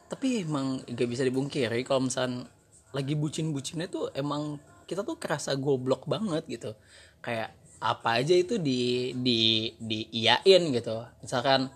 Tapi 0.07 0.47
emang 0.47 0.79
gak 0.87 1.09
bisa 1.11 1.27
dibungkiri 1.27 1.83
kalau 1.83 2.07
misalkan 2.07 2.47
lagi 2.95 3.11
bucin-bucinnya 3.11 3.91
tuh 3.91 4.07
emang 4.15 4.55
kita 4.87 5.03
tuh 5.03 5.19
kerasa 5.19 5.51
goblok 5.59 6.07
banget 6.07 6.47
gitu. 6.47 6.71
Kayak 7.19 7.51
apa 7.77 8.23
aja 8.23 8.31
itu 8.31 8.55
di 8.55 9.11
di 9.19 9.39
di 9.75 10.07
iyain 10.15 10.63
gitu. 10.71 11.03
Misalkan 11.19 11.67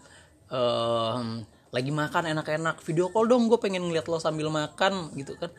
em, 0.48 1.44
lagi 1.72 1.92
makan 1.92 2.32
enak-enak 2.32 2.80
video 2.84 3.12
call 3.12 3.28
dong 3.28 3.52
gue 3.52 3.60
pengen 3.60 3.84
ngeliat 3.88 4.08
lo 4.08 4.20
sambil 4.20 4.48
makan 4.48 5.12
gitu 5.16 5.36
kan 5.36 5.52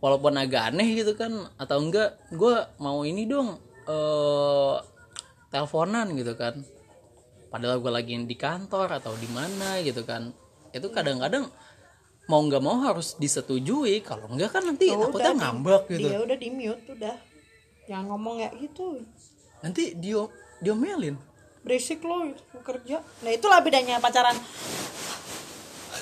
walaupun 0.00 0.36
agak 0.36 0.72
aneh 0.72 0.92
gitu 0.96 1.16
kan 1.16 1.32
atau 1.56 1.80
enggak 1.80 2.16
gue 2.28 2.54
mau 2.76 3.04
ini 3.04 3.24
dong 3.24 3.56
eh 3.88 4.76
teleponan 5.56 6.12
gitu 6.12 6.36
kan. 6.36 6.60
Padahal 7.48 7.80
gue 7.80 7.88
lagi 7.88 8.12
di 8.20 8.36
kantor 8.36 9.00
atau 9.00 9.16
di 9.16 9.24
mana 9.32 9.80
gitu 9.80 10.04
kan. 10.04 10.28
Itu 10.76 10.92
kadang-kadang 10.92 11.48
mau 12.28 12.44
nggak 12.44 12.60
mau 12.60 12.84
harus 12.84 13.16
disetujui. 13.16 14.04
Kalau 14.04 14.28
enggak 14.28 14.52
kan 14.52 14.68
nanti 14.68 14.92
Ya 14.92 15.00
takutnya 15.00 15.32
udah, 15.32 15.32
di- 15.32 15.40
ngambek 15.40 15.82
gitu. 15.96 16.08
dia 16.12 16.18
udah 16.20 16.36
di 16.36 16.48
mute 16.52 16.84
udah. 16.92 17.16
Jangan 17.88 18.04
ngomong 18.12 18.34
kayak 18.44 18.54
gitu. 18.60 18.86
Nanti 19.64 19.82
dia 19.96 20.20
diomelin. 20.60 21.16
Berisik 21.64 22.04
lo 22.04 22.28
itu 22.28 22.42
kerja. 22.60 23.00
Nah 23.24 23.32
itulah 23.32 23.64
bedanya 23.64 23.96
pacaran. 23.96 24.36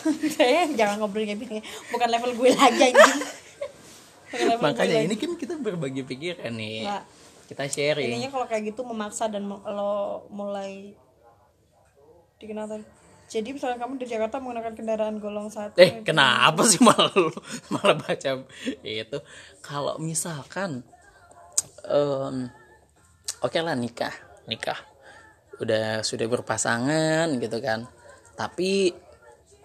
Jangan 0.78 1.00
ngobrol 1.00 1.24
kayak 1.24 1.38
gini. 1.38 1.62
Bukan 1.94 2.08
level 2.10 2.34
gue 2.34 2.50
lagi 2.52 2.90
anjing. 2.90 3.20
Gue 4.34 4.58
makanya 4.58 5.06
ini 5.06 5.14
kan 5.14 5.38
kita 5.38 5.54
berbagi 5.54 6.02
pikiran 6.02 6.58
nih. 6.58 6.82
Nggak. 6.82 7.02
Kita 7.44 7.68
sharing. 7.68 8.08
Ininya 8.08 8.30
kalau 8.32 8.46
kayak 8.48 8.74
gitu 8.74 8.82
memaksa 8.82 9.28
dan 9.28 9.48
lo 9.48 10.24
mulai 10.32 10.96
dikenal 12.40 12.66
tadi. 12.68 12.84
Jadi 13.24 13.56
misalnya 13.56 13.80
kamu 13.80 13.96
di 13.96 14.06
Jakarta 14.06 14.36
menggunakan 14.36 14.76
kendaraan 14.76 15.16
golong 15.16 15.48
satu 15.48 15.80
eh 15.80 16.04
kenapa 16.04 16.60
sih 16.68 16.78
malah 16.84 17.08
malah 17.72 17.96
baca 17.96 18.30
itu? 18.84 19.18
Kalau 19.64 19.96
misalkan 19.96 20.84
em, 21.88 22.52
oke 23.40 23.58
lah 23.58 23.74
nikah 23.74 24.12
nikah. 24.44 24.76
Udah 25.56 26.04
sudah 26.04 26.28
berpasangan 26.28 27.32
gitu 27.40 27.58
kan. 27.64 27.88
Tapi 28.36 28.92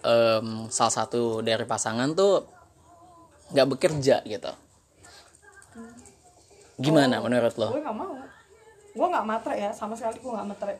em, 0.07 0.47
salah 0.71 0.93
satu 1.03 1.43
dari 1.43 1.67
pasangan 1.67 2.15
tuh 2.15 2.47
nggak 3.51 3.67
bekerja 3.75 4.23
gitu 4.23 4.68
gimana 6.79 7.19
menurut 7.19 7.53
lo? 7.59 7.75
Gue 7.75 7.83
gak 7.83 7.97
mau. 7.97 8.15
Gue 8.95 9.07
gak 9.11 9.27
matre 9.27 9.55
ya 9.59 9.69
sama 9.75 9.93
sekali 9.99 10.17
gue 10.17 10.31
gak 10.31 10.49
matre. 10.49 10.75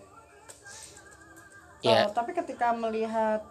Ya. 1.79 2.07
Oh, 2.07 2.11
tapi 2.11 2.35
ketika 2.35 2.75
melihat 2.75 3.43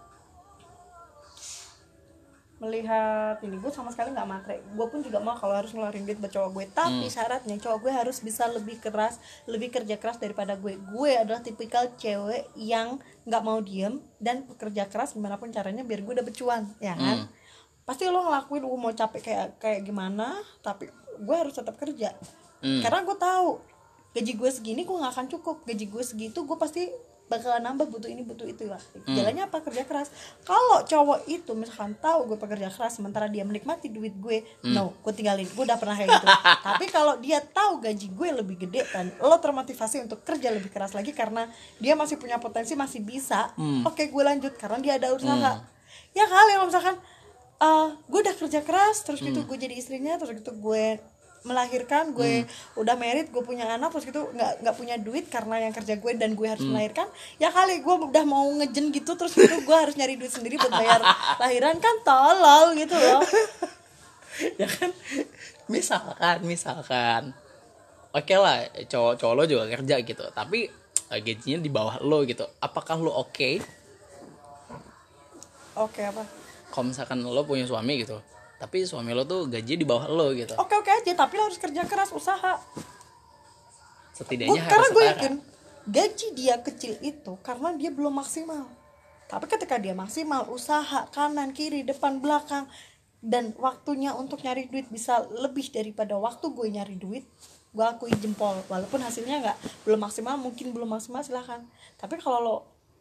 melihat 2.59 3.39
ini 3.47 3.55
gue 3.55 3.71
sama 3.71 3.95
sekali 3.95 4.11
nggak 4.11 4.29
matre. 4.29 4.59
Gue 4.75 4.87
pun 4.91 4.99
juga 4.99 5.23
mau 5.23 5.39
kalau 5.39 5.55
harus 5.55 5.71
ngeluarin 5.71 6.03
duit 6.03 6.19
buat 6.19 6.35
cowok 6.35 6.51
gue. 6.59 6.67
Tapi 6.75 7.07
syaratnya 7.07 7.55
cowok 7.55 7.87
gue 7.87 7.93
harus 7.95 8.19
bisa 8.19 8.51
lebih 8.51 8.83
keras 8.83 9.23
lebih 9.47 9.71
kerja 9.71 9.95
keras 9.97 10.19
daripada 10.19 10.59
gue. 10.59 10.75
Gue 10.91 11.15
adalah 11.15 11.39
tipikal 11.39 11.95
cewek 11.95 12.51
yang 12.59 12.99
nggak 13.25 13.43
mau 13.47 13.63
diem 13.63 14.03
dan 14.19 14.43
kerja 14.59 14.91
keras 14.91 15.15
gimana 15.15 15.39
pun 15.39 15.55
caranya 15.55 15.87
biar 15.87 16.03
gue 16.03 16.15
dapet 16.19 16.35
cuan 16.35 16.67
ya 16.83 16.99
kan? 16.99 17.31
Pasti 17.87 18.11
lo 18.11 18.27
ngelakuin 18.27 18.67
gue 18.67 18.79
mau 18.79 18.93
capek 18.93 19.23
kayak 19.23 19.49
kayak 19.63 19.81
gimana? 19.87 20.43
Tapi 20.59 20.91
gue 21.21 21.37
harus 21.37 21.55
tetap 21.55 21.75
kerja. 21.79 22.15
Hmm. 22.59 22.83
karena 22.83 23.07
gue 23.07 23.15
tahu 23.15 23.63
gaji 24.19 24.33
gue 24.35 24.51
segini 24.51 24.83
gue 24.83 24.97
nggak 24.99 25.13
akan 25.15 25.27
cukup. 25.31 25.63
Gaji 25.63 25.85
gue 25.87 26.03
segitu 26.03 26.43
gue 26.43 26.59
pasti 26.59 26.91
bakalan 27.29 27.61
nambah 27.61 27.93
butuh 27.93 28.09
ini 28.09 28.25
butuh 28.25 28.49
itu 28.49 28.67
lah. 28.67 28.81
Jalannya 29.05 29.47
apa? 29.47 29.61
Kerja 29.61 29.85
keras. 29.85 30.09
Kalau 30.43 30.83
cowok 30.83 31.29
itu 31.29 31.53
misalkan 31.53 31.95
tahu 32.01 32.35
gue 32.35 32.39
pekerja 32.41 32.73
keras 32.73 32.97
sementara 32.97 33.29
dia 33.29 33.45
menikmati 33.45 33.93
duit 33.93 34.17
gue 34.17 34.43
no 34.73 34.97
gue 35.05 35.13
tinggalin. 35.13 35.45
Gue 35.53 35.69
udah 35.69 35.77
pernah 35.77 35.95
kayak 35.95 36.09
gitu. 36.09 36.27
Tapi 36.67 36.85
kalau 36.89 37.21
dia 37.21 37.39
tahu 37.45 37.85
gaji 37.85 38.09
gue 38.09 38.29
lebih 38.43 38.57
gede 38.67 38.89
dan 38.91 39.13
lo 39.21 39.37
termotivasi 39.39 40.03
untuk 40.03 40.25
kerja 40.25 40.49
lebih 40.51 40.73
keras 40.73 40.97
lagi 40.97 41.13
karena 41.13 41.47
dia 41.79 41.93
masih 41.95 42.17
punya 42.17 42.41
potensi 42.41 42.73
masih 42.75 43.05
bisa 43.05 43.53
oke 43.85 44.03
gue 44.09 44.23
lanjut 44.25 44.57
karena 44.57 44.81
dia 44.81 44.93
ada 44.97 45.13
usaha. 45.13 45.63
Ya 46.17 46.25
kali 46.25 46.57
kalau 46.57 46.67
misalkan 46.67 46.97
eh 47.59 47.89
gue 48.07 48.21
udah 48.23 48.35
kerja 48.39 48.61
keras 48.63 49.03
terus 49.03 49.19
gitu 49.19 49.43
gue 49.43 49.59
jadi 49.59 49.75
istrinya 49.75 50.15
terus 50.15 50.39
gitu 50.39 50.55
gue 50.55 51.03
melahirkan 51.47 52.15
gue 52.15 52.47
udah 52.75 52.95
merit 52.99 53.31
gue 53.31 53.43
punya 53.43 53.67
anak 53.71 53.95
terus 53.95 54.07
gitu 54.07 54.31
nggak 54.35 54.63
nggak 54.63 54.75
punya 54.75 54.95
duit 54.99 55.27
karena 55.31 55.63
yang 55.63 55.75
kerja 55.75 55.99
gue 55.99 56.13
dan 56.19 56.35
gue 56.35 56.47
harus 56.47 56.63
melahirkan 56.67 57.07
ya 57.39 57.51
kali 57.51 57.83
gue 57.83 57.95
udah 58.11 58.25
mau 58.27 58.47
ngejen 58.59 58.91
gitu 58.91 59.15
terus 59.15 59.35
gitu 59.35 59.63
gue 59.63 59.77
harus 59.77 59.95
nyari 59.95 60.19
duit 60.19 60.31
sendiri 60.31 60.59
buat 60.59 60.75
bayar 60.75 61.03
lahiran 61.43 61.79
kan 61.79 61.95
tolol 62.03 62.75
gitu 62.79 62.95
loh. 62.95 63.23
Ya 64.39 64.71
kan? 64.71 64.95
Misalkan 65.67 66.47
misalkan. 66.47 67.35
Oke 68.15 68.39
lah 68.39 68.71
cowok 68.87 69.19
cowok 69.19 69.35
lo 69.35 69.43
juga 69.51 69.67
kerja 69.67 69.99
gitu 69.99 70.31
tapi 70.31 70.71
eh, 71.11 71.21
gajinya 71.27 71.59
di 71.59 71.67
bawah 71.67 71.99
lo 72.07 72.23
gitu. 72.23 72.47
Apakah 72.63 73.03
lo 73.03 73.19
oke? 73.19 73.59
Oke 75.75 76.07
apa 76.07 76.23
kalau 76.71 76.91
misalkan 76.93 77.21
lo 77.25 77.43
punya 77.45 77.65
suami 77.65 78.05
gitu 78.05 78.19
tapi 78.59 78.83
suami 78.83 79.15
lo 79.15 79.23
tuh 79.23 79.47
gaji 79.47 79.79
di 79.79 79.87
bawah 79.87 80.11
lo 80.11 80.35
gitu. 80.35 80.59
Oke 80.59 80.75
oke 80.75 80.91
aja 80.91 81.15
tapi 81.15 81.39
lo 81.39 81.47
harus 81.47 81.63
kerja 81.63 81.87
keras 81.87 82.11
usaha. 82.11 82.59
Setidaknya 84.11 84.51
Gua- 84.51 84.67
harus 84.67 84.73
karena 84.75 84.89
gue 84.91 85.05
yakin 85.15 85.35
gaji 85.89 86.27
dia 86.35 86.55
kecil 86.59 86.99
itu 86.99 87.39
karena 87.47 87.71
dia 87.79 87.95
belum 87.95 88.19
maksimal. 88.19 88.67
Tapi 89.31 89.47
ketika 89.47 89.79
dia 89.79 89.95
maksimal 89.95 90.51
usaha 90.51 91.07
kanan 91.15 91.55
kiri 91.55 91.87
depan 91.87 92.19
belakang 92.19 92.67
dan 93.23 93.55
waktunya 93.63 94.11
untuk 94.11 94.43
nyari 94.43 94.67
duit 94.67 94.91
bisa 94.91 95.23
lebih 95.31 95.71
daripada 95.71 96.19
waktu 96.19 96.51
gue 96.51 96.67
nyari 96.67 96.99
duit 96.99 97.23
gue 97.71 97.85
akui 97.87 98.11
jempol. 98.19 98.59
Walaupun 98.67 98.99
hasilnya 98.99 99.39
nggak 99.39 99.87
belum 99.87 100.03
maksimal 100.03 100.35
mungkin 100.35 100.75
belum 100.75 100.99
maksimal 100.99 101.23
silahkan. 101.23 101.63
Tapi 101.95 102.19
kalau 102.19 102.43
lo 102.43 102.57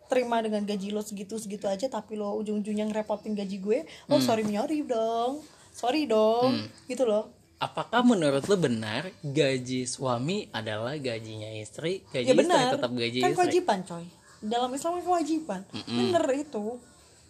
terima 0.07 0.39
dengan 0.39 0.63
gaji 0.63 0.95
lo 0.95 1.03
segitu 1.03 1.35
segitu 1.37 1.67
aja 1.67 1.91
tapi 1.91 2.15
lo 2.15 2.33
ujung-ujungnya 2.39 2.87
ngerepotin 2.87 3.35
gaji 3.35 3.57
gue 3.59 3.79
oh 4.07 4.19
sorry 4.23 4.47
nyari 4.47 4.81
dong 4.87 5.43
sorry 5.77 6.09
dong 6.09 6.65
gitu 6.89 7.05
loh. 7.05 7.29
Apakah 7.57 8.05
menurut 8.05 8.45
lo 8.49 8.57
benar 8.57 9.09
gaji 9.21 9.85
suami 9.85 10.49
adalah 10.49 10.97
gajinya 10.97 11.49
istri 11.53 12.01
gaji 12.09 12.25
ya 12.25 12.33
istri 12.33 12.41
benar. 12.45 12.73
tetap 12.73 12.91
gaji 12.93 13.17
kan 13.21 13.29
istri? 13.29 13.37
kewajiban 13.37 13.79
coy. 13.85 14.05
Dalam 14.41 14.69
Islam 14.73 14.91
kan 14.97 15.03
kewajiban. 15.05 15.61
Bener 15.85 16.25
itu. 16.33 16.65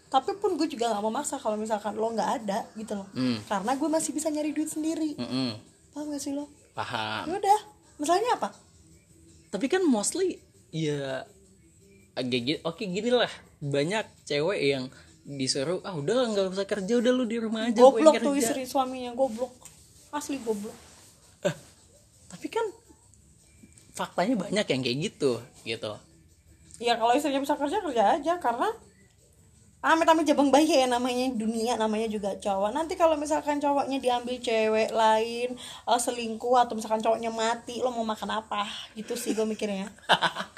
Tapi 0.07 0.31
pun 0.39 0.55
gue 0.55 0.67
juga 0.71 0.87
nggak 0.91 1.03
mau 1.03 1.11
maksa 1.11 1.35
kalau 1.35 1.59
misalkan 1.59 1.95
lo 1.99 2.07
nggak 2.11 2.31
ada 2.43 2.63
gitu 2.79 2.95
loh. 2.95 3.07
Hmm. 3.11 3.43
karena 3.47 3.75
gue 3.75 3.89
masih 3.91 4.11
bisa 4.15 4.31
nyari 4.31 4.55
duit 4.55 4.71
sendiri. 4.71 5.19
Mm-mm, 5.19 5.59
paham 5.91 6.11
gak 6.15 6.23
sih 6.23 6.31
lo? 6.31 6.47
Paham. 6.71 7.27
Ya 7.27 7.35
udah. 7.43 7.59
Masalahnya 7.99 8.31
apa? 8.39 8.49
Tapi 9.51 9.65
kan 9.67 9.83
mostly 9.83 10.39
ya 10.71 11.23
agak 12.17 12.41
gini 12.41 12.59
oke 12.65 12.83
gini 12.83 13.09
lah 13.13 13.29
banyak 13.61 14.05
cewek 14.25 14.59
yang 14.59 14.89
disuruh 15.27 15.83
ah 15.83 15.91
udah 15.91 16.31
nggak 16.31 16.55
usah 16.55 16.63
kerja 16.63 17.03
udah 17.03 17.11
lu 17.11 17.27
di 17.27 17.35
rumah 17.35 17.67
aja 17.67 17.83
goblok 17.83 18.15
tuh 18.23 18.31
kerja." 18.31 18.55
istri 18.55 18.63
suaminya 18.63 19.11
goblok. 19.11 19.51
Asli 20.07 20.39
goblok. 20.39 20.71
Eh, 21.43 21.55
tapi 22.31 22.47
kan 22.47 22.63
faktanya 23.91 24.39
banyak 24.39 24.63
yang 24.63 24.81
kayak 24.81 24.97
gitu 25.11 25.43
gitu. 25.67 25.91
Ya 26.79 26.95
kalau 26.95 27.11
istrinya 27.11 27.43
bisa 27.43 27.59
kerja 27.59 27.83
kerja 27.83 28.03
aja 28.15 28.33
karena 28.39 28.71
amit-amit 29.83 30.25
jabang 30.25 30.47
bayi 30.47 30.83
ya 30.83 30.87
namanya 30.87 31.27
dunia 31.35 31.75
namanya 31.75 32.07
juga 32.07 32.31
cowok. 32.39 32.71
Nanti 32.71 32.95
kalau 32.95 33.19
misalkan 33.19 33.59
cowoknya 33.59 33.99
diambil 33.99 34.39
cewek 34.39 34.95
lain 34.95 35.59
eh, 35.59 35.99
selingkuh 35.99 36.55
atau 36.55 36.79
misalkan 36.79 37.03
cowoknya 37.03 37.35
mati 37.35 37.83
lo 37.83 37.91
mau 37.91 38.07
makan 38.07 38.31
apa? 38.31 38.63
Gitu 38.95 39.19
sih 39.19 39.35
gue 39.35 39.43
mikirnya 39.43 39.91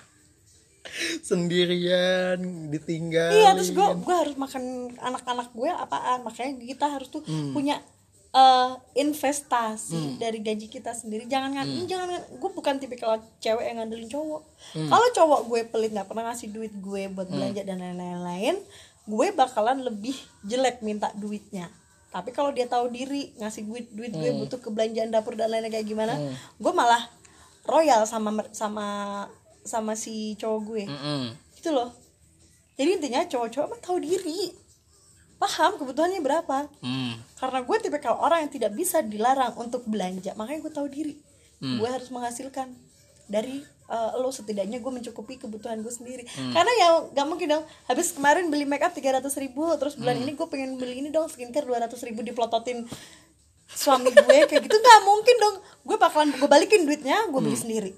sendirian 1.22 2.40
ditinggal 2.72 3.32
iya 3.36 3.54
terus 3.54 3.72
gue 3.76 3.88
gue 4.00 4.16
harus 4.16 4.36
makan 4.40 4.96
anak-anak 4.98 5.50
gue 5.54 5.70
apaan? 5.70 6.20
Makanya 6.26 6.60
kita 6.60 6.86
harus 6.90 7.08
tuh 7.12 7.24
punya 7.54 7.82
eh, 8.34 8.72
investasi 8.98 10.22
dari 10.22 10.40
gaji 10.42 10.70
kita 10.70 10.94
sendiri. 10.94 11.26
Jangan 11.26 11.56
ngan 11.56 11.68
jangan 11.86 12.10
gue 12.38 12.50
bukan 12.54 12.78
tipikal 12.78 13.20
cewek 13.42 13.66
yang 13.70 13.84
ngandelin 13.84 14.10
cowok. 14.10 14.42
Kalau 14.76 15.08
cowok 15.16 15.42
gue 15.50 15.62
pelit 15.70 15.92
nggak 15.94 16.08
pernah 16.10 16.32
ngasih 16.32 16.50
duit 16.54 16.74
gue 16.74 17.02
buat 17.12 17.28
belanja 17.30 17.62
dan 17.66 17.82
lain-lain 17.82 18.58
gue 19.10 19.28
bakalan 19.34 19.82
lebih 19.82 20.14
jelek 20.46 20.86
minta 20.86 21.10
duitnya. 21.18 21.70
Tapi 22.10 22.34
kalau 22.34 22.50
dia 22.50 22.66
tahu 22.66 22.90
diri 22.90 23.34
ngasih 23.38 23.70
duit 23.70 23.86
duit 23.94 24.14
gue 24.14 24.30
butuh 24.34 24.58
kebelanjaan 24.62 25.14
dapur 25.14 25.38
dan 25.38 25.54
lain-lain 25.54 25.74
kayak 25.74 25.86
gimana 25.86 26.18
gue 26.58 26.74
malah 26.74 27.06
royal 27.70 28.06
sama 28.10 28.46
sama 28.50 28.86
sama 29.64 29.94
si 29.94 30.36
cowok 30.40 30.60
gue. 30.66 30.84
Mm-mm. 30.88 31.24
gitu 31.60 31.76
loh. 31.76 31.92
Jadi 32.80 32.90
intinya 32.96 33.28
cowok-cowok 33.28 33.68
mah 33.68 33.80
tahu 33.84 33.98
diri. 34.00 34.56
Paham 35.40 35.80
kebutuhannya 35.80 36.20
berapa. 36.24 36.68
Hmm. 36.84 37.16
karena 37.40 37.64
gue 37.64 37.78
tipikal 37.80 38.20
orang 38.20 38.44
yang 38.48 38.52
tidak 38.52 38.72
bisa 38.76 39.00
dilarang 39.00 39.56
untuk 39.56 39.88
belanja 39.88 40.36
makanya 40.36 40.68
gue 40.68 40.74
tahu 40.76 40.88
diri. 40.92 41.16
Gue 41.60 41.88
harus 41.92 42.12
menghasilkan. 42.12 42.72
Dari 43.30 43.64
eh, 43.64 44.12
lo 44.20 44.32
setidaknya 44.32 44.80
gue 44.84 44.92
mencukupi 44.92 45.40
kebutuhan 45.40 45.80
gue 45.80 45.92
sendiri. 45.92 46.24
Karena 46.28 46.72
ya 46.76 46.88
gak 47.16 47.28
mungkin 47.28 47.48
dong. 47.52 47.64
Habis 47.88 48.16
kemarin 48.16 48.48
beli 48.52 48.64
make 48.68 48.84
up 48.84 48.92
tiga 48.96 49.16
ribu 49.16 49.64
terus 49.80 49.96
bulan 50.00 50.20
ini 50.20 50.36
gue 50.36 50.48
pengen 50.48 50.76
beli 50.80 51.04
ini 51.04 51.12
dong 51.12 51.32
skincare 51.32 51.68
dua 51.68 51.84
ribu 51.88 52.24
diplototin 52.24 52.88
suami 53.70 54.10
gue 54.12 54.38
kayak 54.50 54.66
gitu 54.66 54.76
nggak 54.76 55.00
mungkin 55.06 55.36
dong 55.38 55.56
gue 55.86 55.98
bakalan 55.98 56.34
gue 56.34 56.50
balikin 56.50 56.86
duitnya 56.86 57.30
gue 57.30 57.40
beli 57.42 57.58
sendiri 57.58 57.92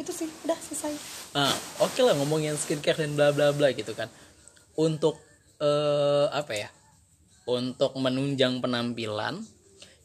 itu 0.00 0.10
sih 0.10 0.28
udah 0.44 0.58
selesai 0.58 1.18
Nah, 1.36 1.52
oke 1.84 2.00
lah 2.00 2.16
ngomongin 2.16 2.56
skincare 2.56 3.04
dan 3.04 3.12
bla 3.12 3.28
bla 3.36 3.52
bla 3.52 3.68
gitu 3.76 3.92
kan. 3.92 4.08
Untuk 4.80 5.20
eh 5.60 6.26
apa 6.32 6.52
ya? 6.56 6.68
Untuk 7.48 7.92
menunjang 7.96 8.60
penampilan 8.64 9.40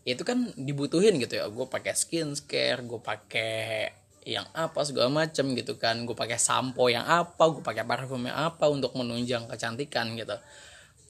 itu 0.04 0.22
kan 0.28 0.52
dibutuhin 0.60 1.16
gitu 1.18 1.40
ya. 1.40 1.48
Gue 1.48 1.68
pakai 1.68 1.96
skincare, 1.96 2.84
gue 2.84 3.00
pakai 3.00 3.92
yang 4.28 4.48
apa 4.52 4.84
segala 4.84 5.12
macam 5.12 5.56
gitu 5.56 5.80
kan. 5.80 6.04
Gue 6.04 6.16
pakai 6.16 6.36
sampo 6.36 6.92
yang 6.92 7.08
apa, 7.08 7.44
gue 7.48 7.64
pakai 7.64 7.88
parfum 7.88 8.28
yang 8.28 8.36
apa 8.52 8.68
untuk 8.68 8.92
menunjang 9.00 9.48
kecantikan 9.48 10.12
gitu. 10.20 10.36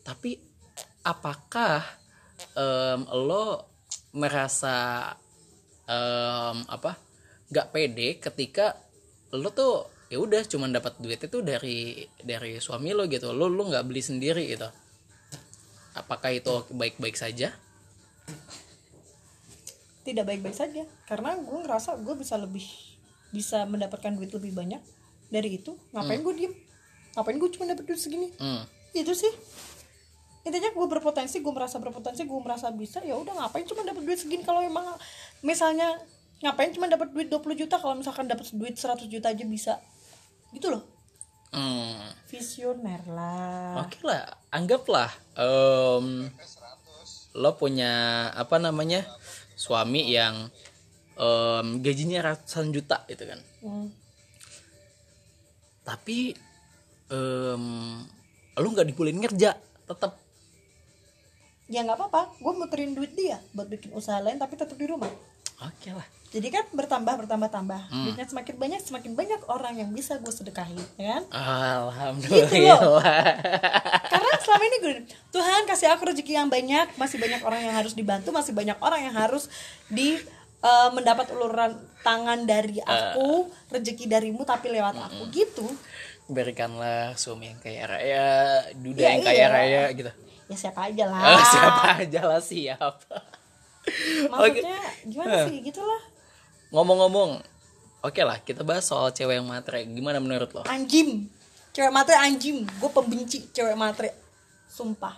Tapi 0.06 0.38
apakah 1.02 1.82
em, 2.54 3.02
lo 3.10 3.73
merasa 4.14 5.10
em, 5.90 6.58
apa 6.70 6.96
nggak 7.50 7.70
pede 7.74 8.22
ketika 8.22 8.78
lo 9.34 9.50
tuh 9.50 9.90
ya 10.14 10.22
udah 10.22 10.46
cuman 10.46 10.70
dapat 10.70 10.94
duit 11.02 11.18
itu 11.18 11.42
dari 11.42 12.06
dari 12.22 12.62
suami 12.62 12.94
lo 12.94 13.10
gitu. 13.10 13.34
Lo 13.34 13.50
lo 13.50 13.66
nggak 13.66 13.86
beli 13.90 14.02
sendiri 14.06 14.46
gitu. 14.54 14.70
Apakah 15.98 16.34
itu 16.34 16.70
baik-baik 16.74 17.18
saja? 17.18 17.54
Tidak 20.06 20.26
baik-baik 20.26 20.54
saja. 20.54 20.86
Karena 21.10 21.34
gue 21.38 21.60
ngerasa 21.66 21.98
gue 22.02 22.16
bisa 22.18 22.38
lebih 22.38 22.66
bisa 23.34 23.66
mendapatkan 23.66 24.14
duit 24.14 24.30
lebih 24.30 24.54
banyak 24.54 24.82
dari 25.34 25.58
itu. 25.58 25.74
Ngapain 25.94 26.22
gue 26.22 26.34
diem? 26.38 26.54
Ngapain 27.18 27.38
gue 27.42 27.50
cuma 27.58 27.66
dapat 27.70 27.84
duit 27.90 28.02
segini? 28.02 28.30
Hmm. 28.38 28.66
itu 28.94 29.10
sih 29.18 29.34
intinya 30.44 30.70
gue 30.76 30.88
berpotensi 30.92 31.40
gue 31.40 31.54
merasa 31.56 31.80
berpotensi 31.80 32.28
gue 32.28 32.40
merasa 32.44 32.68
bisa 32.76 33.00
ya 33.00 33.16
udah 33.16 33.32
ngapain 33.32 33.64
cuma 33.64 33.88
dapat 33.88 34.04
duit 34.04 34.20
segini 34.20 34.44
kalau 34.44 34.60
emang 34.60 34.84
misalnya 35.40 35.96
ngapain 36.44 36.76
cuma 36.76 36.92
dapat 36.92 37.16
duit 37.16 37.32
20 37.32 37.64
juta 37.64 37.80
kalau 37.80 37.96
misalkan 37.96 38.28
dapat 38.28 38.52
duit 38.52 38.76
100 38.76 39.08
juta 39.08 39.32
aja 39.32 39.46
bisa 39.48 39.80
gitu 40.52 40.68
loh 40.72 40.84
Hmm. 41.54 42.10
visioner 42.34 42.98
lah 43.14 43.86
Oke 43.86 44.02
lah, 44.02 44.26
anggaplah 44.50 45.14
em, 45.38 46.26
lo 47.38 47.54
punya 47.62 48.26
apa 48.34 48.58
namanya 48.58 49.06
suami 49.54 50.10
yang 50.10 50.50
em, 51.14 51.78
gajinya 51.78 52.34
ratusan 52.34 52.74
juta 52.74 53.06
gitu 53.06 53.30
kan. 53.30 53.38
Hmm. 53.62 53.86
Tapi 55.86 56.34
em, 57.14 57.64
lo 58.58 58.68
nggak 58.74 58.90
dibolehin 58.90 59.22
kerja, 59.22 59.54
tetap 59.86 60.18
ya 61.74 61.82
nggak 61.82 61.98
apa-apa. 61.98 62.38
Gue 62.38 62.54
muterin 62.54 62.94
duit 62.94 63.18
dia 63.18 63.42
buat 63.52 63.66
bikin 63.66 63.90
usaha 63.92 64.22
lain 64.22 64.38
tapi 64.38 64.54
tetap 64.54 64.78
di 64.78 64.86
rumah. 64.86 65.10
Oke 65.64 65.90
lah. 65.90 66.04
jadi 66.34 66.50
kan 66.50 66.66
bertambah 66.74 67.14
bertambah 67.24 67.46
tambah. 67.48 67.82
Duitnya 67.90 68.26
semakin 68.26 68.56
banyak 68.58 68.82
semakin 68.82 69.14
banyak 69.14 69.42
orang 69.48 69.78
yang 69.78 69.90
bisa 69.90 70.18
gue 70.18 70.34
sedekahi 70.34 70.76
ya 70.98 71.18
kan? 71.18 71.24
Alhamdulillah. 71.30 73.02
karena 74.10 74.32
selama 74.42 74.64
ini 74.66 74.78
gue 74.82 74.94
Tuhan 75.30 75.62
kasih 75.66 75.94
aku 75.94 76.10
rezeki 76.10 76.34
yang 76.34 76.50
banyak. 76.50 76.98
Masih 76.98 77.18
banyak 77.22 77.42
orang 77.46 77.62
yang 77.64 77.76
harus 77.78 77.94
dibantu 77.94 78.30
masih 78.34 78.52
banyak 78.52 78.78
orang 78.82 79.06
yang 79.06 79.16
harus 79.16 79.46
di 79.88 80.18
eh, 80.60 80.90
mendapat 80.92 81.30
uluran 81.32 81.78
tangan 82.02 82.44
dari 82.44 82.82
aku 82.82 83.48
rezeki 83.70 84.06
darimu 84.10 84.42
tapi 84.44 84.74
lewat 84.74 84.98
aku. 85.00 85.30
Gitu. 85.30 85.70
Berikanlah 86.28 87.14
suami 87.14 87.54
yang 87.54 87.60
kaya 87.62 87.84
raya, 87.86 88.28
duda 88.74 89.00
Ya, 89.00 89.10
yang 89.16 89.22
kaya 89.22 89.38
iya. 89.38 89.48
raya 89.48 89.84
gitu. 89.94 90.12
Ya 90.54 90.58
siapa 90.70 90.80
aja 90.94 91.06
lah. 91.10 91.22
Ah, 91.22 91.42
siapa 91.54 91.84
aja 92.06 92.22
lah 92.30 92.42
siapa. 92.42 93.16
maksudnya 94.32 94.80
gimana 95.04 95.34
sih? 95.50 95.58
Gitulah. 95.66 96.02
Ngomong-ngomong, 96.70 97.42
oke 98.06 98.22
lah 98.22 98.38
kita 98.46 98.62
bahas 98.62 98.86
soal 98.86 99.10
cewek 99.12 99.42
yang 99.42 99.50
matre. 99.50 99.84
Gimana 99.90 100.22
menurut 100.22 100.54
lo? 100.54 100.62
anjing 100.70 101.28
cewek 101.74 101.90
matre 101.90 102.14
anjing 102.16 102.64
gue 102.64 102.90
pembenci 102.94 103.50
cewek 103.50 103.74
matre. 103.74 104.14
Sumpah. 104.70 105.18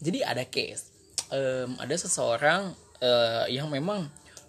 Jadi 0.00 0.20
ada 0.24 0.44
case, 0.44 0.88
Em, 1.28 1.76
ada 1.76 1.92
seseorang 1.92 2.72
eh, 3.04 3.52
yang 3.52 3.68
memang 3.68 4.08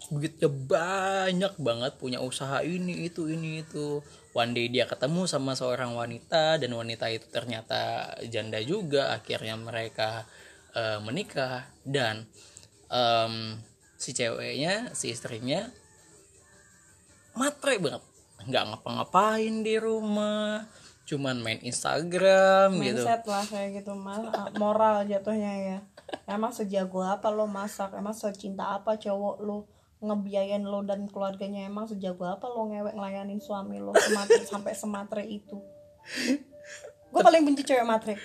duitnya 0.09 0.49
banyak 0.49 1.53
banget, 1.61 1.93
punya 2.01 2.19
usaha 2.19 2.61
ini 2.65 3.05
itu 3.07 3.29
ini 3.29 3.61
itu. 3.63 4.01
One 4.33 4.53
day 4.53 4.69
dia 4.69 4.85
ketemu 4.85 5.25
sama 5.25 5.57
seorang 5.57 5.97
wanita 5.97 6.61
dan 6.61 6.71
wanita 6.73 7.09
itu 7.09 7.29
ternyata 7.29 8.13
janda 8.29 8.61
juga. 8.61 9.13
Akhirnya 9.13 9.57
mereka 9.57 10.25
eh, 10.73 10.99
menikah 11.01 11.69
dan 11.85 12.25
em, 12.89 13.57
si 13.97 14.13
ceweknya, 14.13 14.93
si 14.97 15.13
istrinya 15.13 15.69
matre 17.37 17.79
banget, 17.79 18.03
nggak 18.49 18.63
ngapa-ngapain 18.67 19.63
di 19.63 19.79
rumah, 19.79 20.67
cuman 21.09 21.41
main 21.41 21.57
Instagram 21.65 22.69
gitu. 22.85 23.01
mindset 23.01 23.25
lah 23.25 23.41
kayak 23.41 23.81
gitu 23.81 23.97
mas 23.97 24.21
Ah, 24.29 24.53
moral 24.61 25.01
jatuhnya 25.09 25.53
ya 25.57 25.77
emang 26.29 26.53
sejago 26.53 27.01
apa 27.01 27.33
lo 27.33 27.49
masak 27.49 27.97
emang 27.97 28.13
secinta 28.13 28.77
apa 28.77 28.93
cowok 28.93 29.35
lo 29.41 29.65
ngebiayain 29.99 30.63
lo 30.63 30.79
dan 30.81 31.11
keluarganya 31.11 31.67
emang 31.67 31.83
sejago 31.85 32.23
apa 32.23 32.47
lo 32.47 32.71
ngewek 32.71 32.95
ngelayanin 32.95 33.43
suami 33.43 33.83
lo 33.83 33.91
sematre, 33.95 34.43
sampai 34.51 34.73
sematre 34.73 35.23
itu? 35.27 35.59
Gue 37.09 37.21
paling 37.21 37.43
benci 37.43 37.67
cewek 37.67 37.83
matre 37.83 38.15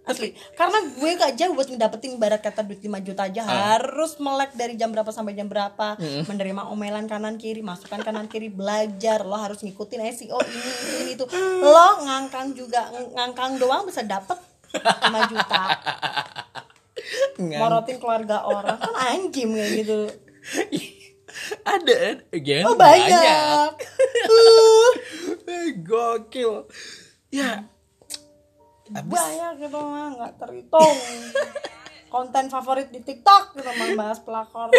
asli. 0.00 0.34
Karena 0.58 0.80
gue 0.82 1.10
gak 1.14 1.38
jauh 1.38 1.54
buat 1.54 1.70
ngedapetin 1.70 2.18
barat 2.18 2.42
kata 2.42 2.66
duit 2.66 2.82
5 2.82 3.06
juta 3.06 3.30
aja. 3.30 3.46
Harus 3.46 4.18
melek 4.18 4.58
dari 4.58 4.74
jam 4.74 4.90
berapa 4.90 5.06
sampai 5.14 5.38
jam 5.38 5.46
berapa. 5.46 5.94
Menerima 6.26 6.66
omelan 6.66 7.06
kanan 7.06 7.38
kiri 7.38 7.62
masukan 7.62 8.02
kanan 8.02 8.26
kiri 8.26 8.50
belajar. 8.50 9.22
Lo 9.22 9.38
harus 9.38 9.62
ngikutin 9.62 10.02
SEO 10.10 10.40
ini 10.42 10.58
ini, 10.58 10.72
ini 11.04 11.10
itu. 11.14 11.24
Lo 11.62 12.02
ngangkang 12.02 12.56
juga 12.58 12.90
ng- 12.90 13.12
ngangkang 13.14 13.62
doang 13.62 13.86
bisa 13.86 14.02
dapet 14.02 14.40
5 14.74 15.30
juta. 15.30 15.62
Morotin 17.60 17.96
keluarga 18.02 18.42
orang. 18.42 18.82
Kan 18.82 18.94
anjing 18.96 19.54
kayak 19.54 19.70
gitu 19.84 19.98
ada 21.78 22.24
again 22.34 22.64
oh 22.66 22.74
banyak. 22.74 23.70
Uh, 24.26 24.90
Eh, 25.50 25.74
gokil. 25.82 26.66
Ya. 27.34 27.66
Banyak 28.90 29.62
gitu 29.62 29.78
mah 29.78 30.14
nggak 30.18 30.32
terhitung. 30.38 30.96
Konten 32.10 32.50
favorit 32.50 32.90
di 32.90 33.02
TikTok 33.02 33.58
gitu 33.58 33.70
mah 33.70 33.88
bahas 33.94 34.18
pelakor. 34.22 34.70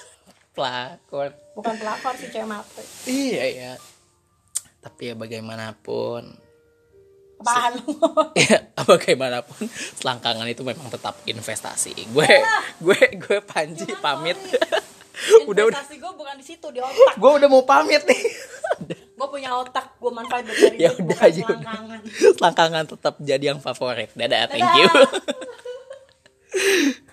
Pelakor. 0.56 1.34
Bukan 1.52 1.74
pelakor 1.76 2.14
sih 2.16 2.32
cewek 2.32 2.48
matre 2.48 2.80
iya 3.04 3.44
ya 3.52 3.72
tapi 4.86 5.10
ya 5.10 5.14
bagaimanapun. 5.18 6.22
Apaan? 7.42 7.72
Lu 7.82 7.92
ya 8.46 8.62
bagaimanapun 8.86 9.66
selangkangan 9.98 10.46
itu 10.46 10.62
memang 10.62 10.86
tetap 10.88 11.18
investasi. 11.26 12.06
Gue 12.14 12.30
gue 12.78 13.00
gue 13.18 13.38
panji 13.42 13.90
pamit 13.98 14.38
udah 15.50 15.62
udah. 15.72 15.80
Gue 15.86 16.12
bukan 16.12 16.34
di 16.36 16.44
situ 16.44 16.66
di 16.72 16.80
otak. 16.80 17.16
Gue 17.16 17.30
udah 17.40 17.48
mau 17.48 17.64
pamit 17.64 18.02
nih. 18.04 18.22
Gue 19.16 19.28
punya 19.32 19.48
otak 19.56 19.96
gue 19.96 20.12
manfaat 20.12 20.44
dari 20.44 20.76
ya 20.76 20.92
duit, 20.92 21.08
udah 21.08 21.18
aja 21.24 21.40
selangkangan. 21.40 22.00
Selangkangan 22.36 22.84
tetap 22.84 23.14
jadi 23.24 23.44
yang 23.56 23.64
favorit. 23.64 24.12
Dadah 24.12 24.44
thank 24.52 24.60
Dadah. 24.60 24.76
you 24.76 24.92